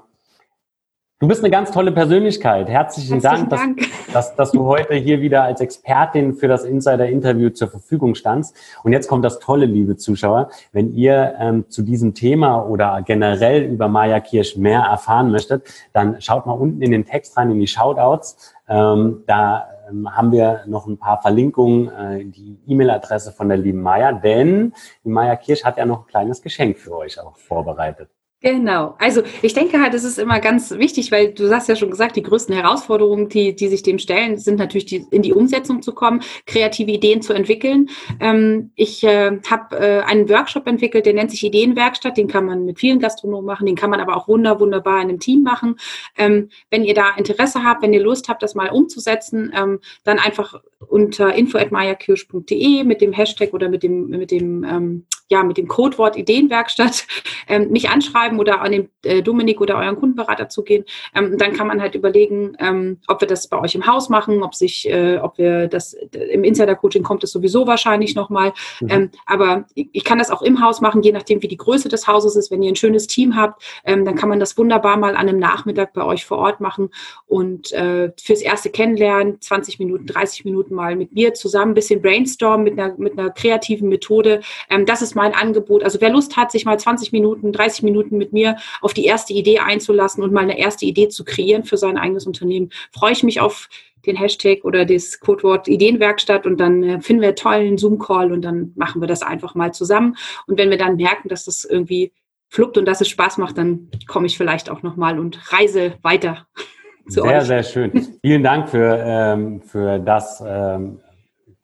du 1.19 1.27
bist 1.27 1.43
eine 1.43 1.49
ganz 1.49 1.71
tolle 1.71 1.91
Persönlichkeit. 1.91 2.69
Herzlichen, 2.69 3.19
Herzlichen 3.21 3.49
Dank, 3.49 3.77
Dank. 3.77 3.91
Dass, 4.13 4.13
dass, 4.13 4.35
dass, 4.35 4.51
du 4.51 4.65
heute 4.65 4.93
hier 4.93 5.19
wieder 5.19 5.43
als 5.43 5.61
Expertin 5.61 6.35
für 6.35 6.47
das 6.47 6.63
Insider-Interview 6.63 7.49
zur 7.49 7.69
Verfügung 7.69 8.13
standst. 8.13 8.55
Und 8.83 8.93
jetzt 8.93 9.07
kommt 9.07 9.25
das 9.25 9.39
Tolle, 9.39 9.65
liebe 9.65 9.97
Zuschauer. 9.97 10.49
Wenn 10.71 10.93
ihr 10.93 11.35
ähm, 11.39 11.65
zu 11.69 11.81
diesem 11.81 12.13
Thema 12.13 12.67
oder 12.67 13.01
generell 13.03 13.63
über 13.63 13.87
Maya 13.87 14.19
Kirsch 14.19 14.55
mehr 14.57 14.81
erfahren 14.81 15.31
möchtet, 15.31 15.63
dann 15.91 16.21
schaut 16.21 16.45
mal 16.45 16.53
unten 16.53 16.81
in 16.83 16.91
den 16.91 17.05
Text 17.05 17.35
rein, 17.35 17.49
in 17.49 17.59
die 17.59 17.67
Shoutouts. 17.67 18.53
Ähm, 18.69 19.23
da 19.25 19.67
ähm, 19.89 20.15
haben 20.15 20.31
wir 20.31 20.63
noch 20.67 20.87
ein 20.87 20.97
paar 20.97 21.21
Verlinkungen, 21.21 21.89
äh, 21.89 22.25
die 22.25 22.59
E-Mail-Adresse 22.67 23.31
von 23.31 23.49
der 23.49 23.57
lieben 23.57 23.81
Maya, 23.81 24.11
denn 24.11 24.73
die 25.03 25.09
Maya 25.09 25.35
Kirsch 25.35 25.63
hat 25.63 25.77
ja 25.77 25.85
noch 25.85 26.01
ein 26.01 26.07
kleines 26.07 26.41
Geschenk 26.41 26.77
für 26.77 26.97
euch 26.97 27.19
auch 27.19 27.37
vorbereitet. 27.37 28.09
Genau. 28.39 28.95
Also 28.99 29.23
ich 29.41 29.55
denke 29.55 29.81
halt, 29.81 29.95
es 29.95 30.03
ist 30.03 30.19
immer 30.19 30.39
ganz 30.39 30.69
wichtig, 30.69 31.11
weil 31.11 31.33
du 31.33 31.51
hast 31.51 31.67
ja 31.69 31.75
schon 31.75 31.89
gesagt, 31.89 32.15
die 32.15 32.21
größten 32.21 32.53
Herausforderungen, 32.53 33.29
die, 33.29 33.55
die 33.55 33.67
sich 33.67 33.81
dem 33.81 33.97
stellen, 33.97 34.37
sind 34.37 34.59
natürlich 34.59 34.85
die, 34.85 35.07
in 35.09 35.23
die 35.23 35.33
Umsetzung 35.33 35.81
zu 35.81 35.91
kommen, 35.91 36.21
kreative 36.45 36.91
Ideen 36.91 37.23
zu 37.23 37.33
entwickeln. 37.33 37.89
Ähm, 38.19 38.69
ich 38.75 39.03
äh, 39.03 39.39
habe 39.49 39.75
äh, 39.79 40.01
einen 40.01 40.29
Workshop 40.29 40.67
entwickelt, 40.67 41.07
der 41.07 41.15
nennt 41.15 41.31
sich 41.31 41.43
Ideenwerkstatt. 41.43 42.15
Den 42.15 42.27
kann 42.27 42.45
man 42.45 42.63
mit 42.63 42.77
vielen 42.79 42.99
Gastronomen 42.99 43.45
machen, 43.45 43.65
den 43.65 43.75
kann 43.75 43.89
man 43.89 44.01
aber 44.01 44.15
auch 44.15 44.27
wunder, 44.27 44.59
wunderbar 44.59 45.01
in 45.01 45.09
einem 45.09 45.19
Team 45.19 45.41
machen. 45.41 45.75
Ähm, 46.15 46.49
wenn 46.69 46.83
ihr 46.83 46.93
da 46.93 47.15
Interesse 47.17 47.63
habt, 47.63 47.81
wenn 47.81 47.93
ihr 47.93 48.03
Lust 48.03 48.29
habt, 48.29 48.43
das 48.43 48.53
mal 48.53 48.69
umzusetzen, 48.69 49.51
ähm, 49.57 49.79
dann 50.03 50.19
einfach 50.19 50.61
unter 50.87 51.33
info@mayakirsch.de 51.33 52.83
mit 52.83 53.01
dem 53.01 53.13
Hashtag 53.13 53.53
oder 53.55 53.67
mit 53.67 53.81
dem 53.81 54.09
mit 54.09 54.29
dem 54.29 54.63
ähm, 54.63 55.05
ja, 55.29 55.43
mit 55.43 55.57
dem 55.57 55.67
Codewort 55.67 56.15
Ideenwerkstatt 56.15 57.05
ähm, 57.47 57.69
mich 57.69 57.89
anschreiben 57.89 58.39
oder 58.39 58.61
an 58.61 58.71
den 58.71 58.89
äh, 59.03 59.21
Dominik 59.21 59.61
oder 59.61 59.77
euren 59.77 59.95
Kundenberater 59.97 60.49
zu 60.49 60.63
gehen. 60.63 60.85
Ähm, 61.13 61.37
dann 61.37 61.53
kann 61.53 61.67
man 61.67 61.81
halt 61.81 61.95
überlegen, 61.95 62.55
ähm, 62.59 62.99
ob 63.07 63.21
wir 63.21 63.27
das 63.27 63.47
bei 63.47 63.59
euch 63.59 63.75
im 63.75 63.87
Haus 63.87 64.09
machen, 64.09 64.43
ob 64.43 64.55
sich, 64.55 64.89
äh, 64.89 65.17
ob 65.17 65.37
wir 65.37 65.67
das 65.67 65.93
im 65.93 66.43
Insider-Coaching 66.43 67.03
kommt 67.03 67.23
es 67.23 67.31
sowieso 67.31 67.67
wahrscheinlich 67.67 68.15
nochmal. 68.15 68.53
Mhm. 68.79 68.89
Ähm, 68.89 69.11
aber 69.25 69.65
ich, 69.75 69.89
ich, 69.91 70.03
kann 70.03 70.19
das 70.19 70.31
auch 70.31 70.41
im 70.41 70.63
Haus 70.63 70.79
machen, 70.79 71.03
je 71.03 71.11
nachdem, 71.11 71.41
wie 71.41 71.47
die 71.47 71.57
Größe 71.57 71.89
des 71.89 72.07
Hauses 72.07 72.35
ist. 72.35 72.49
Wenn 72.49 72.63
ihr 72.63 72.71
ein 72.71 72.75
schönes 72.75 73.07
Team 73.07 73.35
habt, 73.35 73.61
ähm, 73.83 74.05
dann 74.05 74.15
kann 74.15 74.29
man 74.29 74.39
das 74.39 74.57
wunderbar 74.57 74.97
mal 74.97 75.15
an 75.15 75.27
einem 75.27 75.39
Nachmittag 75.39 75.93
bei 75.93 76.03
euch 76.03 76.25
vor 76.25 76.37
Ort 76.37 76.61
machen 76.61 76.89
und 77.25 77.71
äh, 77.73 78.11
fürs 78.21 78.41
erste 78.41 78.69
Kennenlernen 78.69 79.41
20 79.41 79.79
Minuten, 79.79 80.05
30 80.05 80.45
Minuten 80.45 80.73
mal 80.73 80.95
mit 80.95 81.13
mir 81.13 81.33
zusammen 81.33 81.71
ein 81.71 81.75
bisschen 81.75 82.01
brainstormen 82.01 82.63
mit 82.63 82.79
einer, 82.79 82.95
mit 82.97 83.17
einer 83.17 83.29
kreativen 83.29 83.89
Methode. 83.89 84.41
Ähm, 84.69 84.85
das 84.85 85.01
ist 85.01 85.16
mein 85.17 85.33
Angebot. 85.33 85.83
Also 85.83 85.99
wer 85.99 86.09
Lust 86.09 86.37
hat, 86.37 86.51
sich 86.51 86.63
mal 86.63 86.79
20 86.79 87.11
Minuten, 87.11 87.51
30 87.51 87.83
Minuten 87.83 88.17
mit 88.17 88.31
mir 88.31 88.55
auf 88.79 88.93
die 88.93 89.03
erste 89.03 89.33
Idee 89.33 89.59
einzulassen 89.59 90.23
und 90.23 90.31
mal 90.31 90.41
eine 90.41 90.57
erste 90.57 90.85
Idee 90.85 91.09
zu 91.09 91.25
kreieren 91.25 91.65
für 91.65 91.75
sein 91.75 91.97
eigenes 91.97 92.25
Unternehmen, 92.25 92.69
freue 92.91 93.11
ich 93.11 93.23
mich 93.23 93.41
auf 93.41 93.67
den 94.05 94.15
Hashtag 94.15 94.63
oder 94.63 94.85
das 94.85 95.19
Codewort 95.19 95.67
Ideenwerkstatt 95.67 96.45
und 96.45 96.59
dann 96.59 96.83
äh, 96.83 97.01
finden 97.01 97.21
wir 97.21 97.29
einen 97.29 97.35
tollen 97.35 97.77
Zoom-Call 97.77 98.31
und 98.31 98.43
dann 98.43 98.71
machen 98.75 99.01
wir 99.01 99.07
das 99.07 99.23
einfach 99.23 99.55
mal 99.55 99.73
zusammen. 99.73 100.15
Und 100.45 100.57
wenn 100.57 100.69
wir 100.69 100.77
dann 100.77 100.95
merken, 100.95 101.27
dass 101.27 101.45
das 101.45 101.65
irgendwie 101.65 102.13
fluppt 102.47 102.77
und 102.77 102.85
dass 102.85 103.01
es 103.01 103.09
Spaß 103.09 103.39
macht, 103.39 103.57
dann 103.57 103.89
komme 104.07 104.27
ich 104.27 104.37
vielleicht 104.37 104.69
auch 104.69 104.83
nochmal 104.83 105.19
und 105.19 105.51
reise 105.51 105.95
weiter. 106.03 106.47
Zu 107.09 107.21
sehr, 107.21 107.39
euch. 107.39 107.43
sehr 107.43 107.63
schön. 107.63 108.19
Vielen 108.21 108.43
Dank 108.43 108.69
für, 108.69 109.01
ähm, 109.01 109.61
für 109.61 109.97
das 109.97 110.43
ähm, 110.45 110.99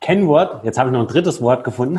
Kennwort. 0.04 0.64
Jetzt 0.66 0.78
habe 0.78 0.90
ich 0.90 0.94
noch 0.94 1.00
ein 1.00 1.08
drittes 1.08 1.42
Wort 1.42 1.64
gefunden. 1.64 1.98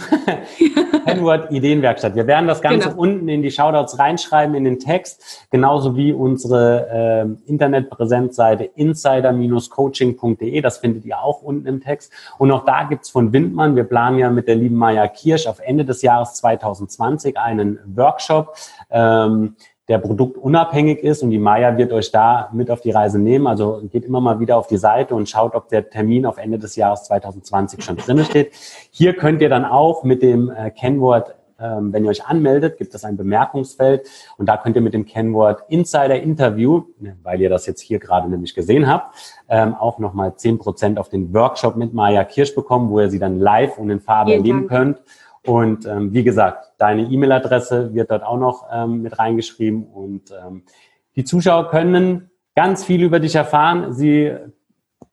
Kennwort 1.07 1.51
Ideenwerkstatt. 1.51 2.14
Wir 2.14 2.27
werden 2.27 2.47
das 2.47 2.61
Ganze 2.61 2.90
genau. 2.90 3.01
unten 3.01 3.29
in 3.29 3.40
die 3.40 3.51
Shoutouts 3.51 3.99
reinschreiben, 3.99 4.55
in 4.55 4.64
den 4.64 4.79
Text, 4.79 5.47
genauso 5.51 5.97
wie 5.97 6.12
unsere 6.12 6.87
äh, 6.93 7.49
Internetpräsenzseite 7.49 8.64
insider-coaching.de. 8.64 10.61
Das 10.61 10.77
findet 10.79 11.07
ihr 11.07 11.19
auch 11.19 11.40
unten 11.40 11.67
im 11.67 11.81
Text. 11.81 12.12
Und 12.37 12.53
auch 12.53 12.67
da 12.67 12.85
gibt's 12.85 13.09
von 13.09 13.33
Windmann, 13.33 13.75
wir 13.75 13.85
planen 13.85 14.19
ja 14.19 14.29
mit 14.29 14.49
der 14.49 14.57
lieben 14.57 14.77
Maya 14.77 15.09
Kirsch 15.09 15.47
auf 15.47 15.61
Ende 15.61 15.87
des 15.87 16.03
Jahres 16.03 16.35
2020 16.35 17.38
einen 17.38 17.79
Workshop. 17.87 18.55
Ähm, 18.90 19.57
der 19.88 19.99
produktunabhängig 19.99 21.01
ist 21.01 21.23
und 21.23 21.31
die 21.31 21.38
Maya 21.38 21.77
wird 21.77 21.92
euch 21.92 22.11
da 22.11 22.49
mit 22.53 22.70
auf 22.70 22.81
die 22.81 22.90
Reise 22.90 23.18
nehmen. 23.18 23.47
Also 23.47 23.83
geht 23.90 24.05
immer 24.05 24.20
mal 24.20 24.40
wieder 24.40 24.57
auf 24.57 24.66
die 24.66 24.79
Seite 24.79 25.14
und 25.14 25.29
schaut, 25.29 25.55
ob 25.55 25.68
der 25.68 25.90
Termin 25.90 26.25
auf 26.25 26.38
Ende 26.38 26.59
des 26.59 26.77
Jahres 26.77 27.05
2020 27.05 27.85
schon 27.85 27.97
drin 27.97 28.25
steht. 28.25 28.53
Hier 28.90 29.14
könnt 29.14 29.42
ihr 29.42 29.51
dann 29.51 29.66
auch 29.66 30.03
mit 30.03 30.23
dem 30.23 30.51
äh, 30.51 30.70
Kennwort, 30.70 31.35
ähm, 31.61 31.92
wenn 31.92 32.03
ihr 32.05 32.11
euch 32.11 32.25
anmeldet, 32.25 32.79
gibt 32.79 32.94
es 32.94 33.05
ein 33.05 33.18
Bemerkungsfeld 33.18 34.09
und 34.38 34.49
da 34.49 34.57
könnt 34.57 34.75
ihr 34.75 34.83
mit 34.83 34.94
dem 34.94 35.05
Kennwort 35.05 35.64
Insider 35.68 36.20
Interview, 36.20 36.85
ne, 36.99 37.18
weil 37.23 37.42
ihr 37.42 37.51
das 37.51 37.66
jetzt 37.66 37.83
hier 37.83 37.99
gerade 37.99 38.29
nämlich 38.31 38.55
gesehen 38.55 38.88
habt, 38.88 39.14
ähm, 39.51 39.75
auch 39.75 39.99
nochmal 39.99 40.35
zehn 40.37 40.59
Prozent 40.59 40.99
auf 40.99 41.11
den 41.11 41.35
Workshop 41.35 41.77
mit 41.77 41.92
Maya 41.92 42.25
Kirsch 42.25 42.55
bekommen, 42.55 42.88
wo 42.90 43.01
ihr 43.01 43.11
sie 43.11 43.18
dann 43.18 43.38
live 43.38 43.77
und 43.77 43.90
in 43.90 44.01
Farbe 44.01 44.33
erleben 44.33 44.66
könnt. 44.66 45.03
Und 45.46 45.87
ähm, 45.87 46.12
wie 46.14 46.24
gesagt, 46.24 46.72
deine 46.78 47.02
E-Mail-Adresse 47.02 47.94
wird 47.94 48.11
dort 48.11 48.22
auch 48.22 48.38
noch 48.38 48.66
ähm, 48.72 49.02
mit 49.02 49.18
reingeschrieben. 49.18 49.85
Und 49.85 50.30
ähm, 50.30 50.62
die 51.16 51.24
Zuschauer 51.24 51.68
können 51.68 52.30
ganz 52.54 52.85
viel 52.85 53.02
über 53.02 53.20
dich 53.20 53.35
erfahren. 53.35 53.92
Sie 53.92 54.33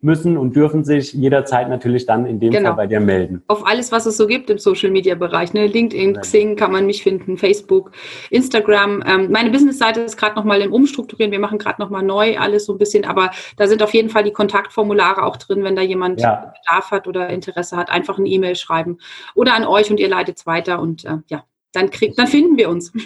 müssen 0.01 0.37
und 0.37 0.55
dürfen 0.55 0.83
sich 0.83 1.13
jederzeit 1.13 1.69
natürlich 1.69 2.05
dann 2.05 2.25
in 2.25 2.39
dem 2.39 2.51
genau. 2.51 2.69
Fall 2.69 2.77
bei 2.77 2.87
dir 2.87 2.99
melden. 2.99 3.43
Auf 3.47 3.65
alles, 3.65 3.91
was 3.91 4.05
es 4.05 4.17
so 4.17 4.27
gibt 4.27 4.49
im 4.49 4.57
Social-Media-Bereich. 4.57 5.53
Ne? 5.53 5.67
LinkedIn, 5.67 6.19
Xing 6.19 6.55
kann 6.55 6.71
man 6.71 6.85
mich 6.85 7.03
finden, 7.03 7.37
Facebook, 7.37 7.91
Instagram. 8.31 9.03
Ähm, 9.05 9.31
meine 9.31 9.51
Business-Seite 9.51 10.01
ist 10.01 10.17
gerade 10.17 10.35
nochmal 10.35 10.61
im 10.61 10.73
Umstrukturieren. 10.73 11.31
Wir 11.31 11.39
machen 11.39 11.59
gerade 11.59 11.79
nochmal 11.79 12.03
neu 12.03 12.37
alles 12.37 12.65
so 12.65 12.73
ein 12.73 12.79
bisschen, 12.79 13.05
aber 13.05 13.31
da 13.57 13.67
sind 13.67 13.83
auf 13.83 13.93
jeden 13.93 14.09
Fall 14.09 14.23
die 14.23 14.33
Kontaktformulare 14.33 15.23
auch 15.23 15.37
drin, 15.37 15.63
wenn 15.63 15.75
da 15.75 15.81
jemand 15.81 16.19
ja. 16.19 16.53
Bedarf 16.65 16.91
hat 16.91 17.07
oder 17.07 17.29
Interesse 17.29 17.77
hat. 17.77 17.89
Einfach 17.89 18.17
eine 18.17 18.27
E-Mail 18.27 18.55
schreiben 18.55 18.97
oder 19.35 19.53
an 19.53 19.65
euch 19.65 19.91
und 19.91 19.99
ihr 19.99 20.09
leitet 20.09 20.37
es 20.37 20.45
weiter 20.45 20.81
und 20.81 21.05
äh, 21.05 21.17
ja, 21.27 21.43
dann, 21.73 21.89
krieg, 21.89 22.15
dann 22.15 22.27
finden 22.27 22.57
wir 22.57 22.69
uns. 22.69 22.91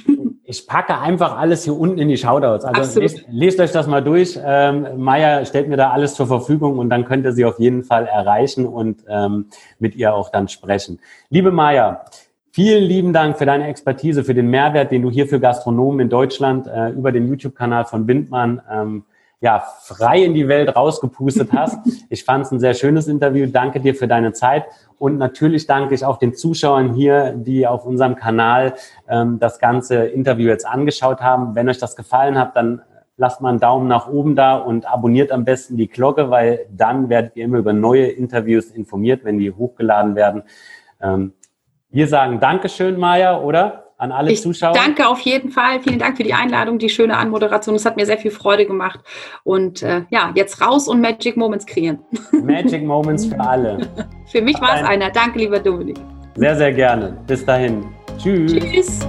Ich 0.47 0.67
packe 0.67 0.95
einfach 0.99 1.36
alles 1.36 1.63
hier 1.63 1.75
unten 1.75 1.97
in 1.97 2.08
die 2.08 2.17
Shoutouts. 2.17 2.65
Also 2.65 2.99
lest, 2.99 3.25
lest, 3.28 3.60
euch 3.60 3.71
das 3.71 3.88
mal 3.88 4.04
durch. 4.04 4.39
Ähm, 4.45 4.86
Maya 4.97 5.43
stellt 5.43 5.67
mir 5.67 5.75
da 5.75 5.89
alles 5.89 6.13
zur 6.13 6.28
Verfügung 6.28 6.78
und 6.78 6.91
dann 6.91 7.06
könnt 7.06 7.25
ihr 7.25 7.32
sie 7.32 7.45
auf 7.45 7.60
jeden 7.60 7.84
Fall 7.84 8.06
erreichen 8.06 8.67
und 8.67 9.04
ähm, 9.08 9.47
mit 9.80 9.95
ihr 9.95 10.13
auch 10.13 10.30
dann 10.30 10.47
sprechen. 10.47 10.99
Liebe 11.32 11.49
Maya, 11.49 12.06
vielen 12.51 12.84
lieben 12.84 13.12
Dank 13.12 13.39
für 13.39 13.47
deine 13.47 13.67
Expertise, 13.67 14.23
für 14.23 14.36
den 14.36 14.47
Mehrwert, 14.51 14.91
den 14.91 15.01
du 15.01 15.10
hier 15.10 15.25
für 15.25 15.39
Gastronomen 15.39 16.01
in 16.01 16.10
Deutschland 16.10 16.67
äh, 16.67 16.89
über 16.89 17.12
den 17.12 17.28
YouTube-Kanal 17.28 17.86
von 17.86 18.08
Windmann 18.08 18.62
ähm, 18.71 19.04
ja, 19.41 19.63
frei 19.82 20.24
in 20.24 20.34
die 20.34 20.48
Welt 20.48 20.76
rausgepustet 20.76 21.50
hast. 21.54 21.80
Ich 22.10 22.24
fand 22.24 22.45
es 22.45 22.52
ein 22.52 22.60
sehr 22.60 22.74
schönes 22.74 23.08
Interview. 23.08 23.48
Danke 23.48 23.80
dir 23.80 23.95
für 23.95 24.08
deine 24.08 24.32
Zeit. 24.32 24.65
Und 24.98 25.17
natürlich 25.17 25.65
danke 25.67 25.93
ich 25.95 26.06
auch 26.06 26.17
den 26.17 26.34
Zuschauern 26.34 26.93
hier, 26.93 27.34
die 27.36 27.67
auf 27.67 27.86
unserem 27.86 28.15
Kanal 28.15 28.76
ähm, 29.10 29.39
das 29.39 29.60
ganze 29.60 30.06
Interview 30.06 30.48
jetzt 30.48 30.65
angeschaut 30.65 31.21
haben. 31.21 31.56
Wenn 31.56 31.67
euch 31.67 31.80
das 31.80 31.95
gefallen 31.95 32.38
hat, 32.38 32.56
dann 32.56 32.82
lasst 33.17 33.41
mal 33.41 33.50
einen 33.50 33.60
Daumen 33.60 33.88
nach 33.88 34.08
oben 34.08 34.36
da 34.36 34.56
und 34.56 34.86
abonniert 34.86 35.32
am 35.32 35.45
besten 35.45 35.78
die 35.78 35.88
Glocke, 35.88 36.30
weil 36.30 36.67
dann 36.71 37.10
werdet 37.10 37.36
ihr 37.36 37.45
immer 37.45 37.58
über 37.58 37.74
neue 37.74 38.08
Interviews 38.08 38.71
informiert, 38.71 39.24
wenn 39.24 39.38
die 39.38 39.52
hochgeladen 39.52 40.15
werden. 40.15 40.43
Ähm, 41.02 41.34
wir 41.89 42.08
sagen 42.08 42.39
Dankeschön, 42.39 42.98
Maja, 42.98 43.39
oder? 43.39 43.85
An 43.97 44.12
alle 44.12 44.31
ich 44.31 44.41
Zuschauer. 44.41 44.73
Danke 44.73 45.08
auf 45.08 45.19
jeden 45.21 45.51
Fall. 45.51 45.81
Vielen 45.81 45.99
Dank 45.99 46.17
für 46.17 46.23
die 46.23 46.34
Einladung, 46.34 46.79
die 46.79 46.89
schöne 46.89 47.17
Anmoderation. 47.17 47.75
Es 47.75 47.86
hat 47.86 47.95
mir 47.95 48.05
sehr 48.05 48.17
viel 48.17 48.31
Freude 48.31 48.65
gemacht. 48.65 48.99
Und 49.43 49.81
äh, 49.84 50.03
ja, 50.10 50.31
jetzt 50.36 50.62
raus 50.62 50.88
und 50.88 51.01
Magic 51.01 51.38
Moments 51.38 51.65
kreieren. 51.65 51.99
Magic 52.31 52.84
Moments 52.84 53.25
für 53.25 53.39
alle. 53.39 53.89
für 54.27 54.41
mich 54.41 54.60
war 54.60 54.81
es 54.81 54.88
einer. 54.88 55.10
Danke, 55.12 55.39
lieber 55.39 55.60
Dominik. 55.60 55.97
Sehr, 56.36 56.55
sehr 56.55 56.73
gerne. 56.73 57.17
Bis 57.27 57.45
dahin. 57.45 57.86
Tschüss. 58.17 58.53
Tschüss. 58.53 58.99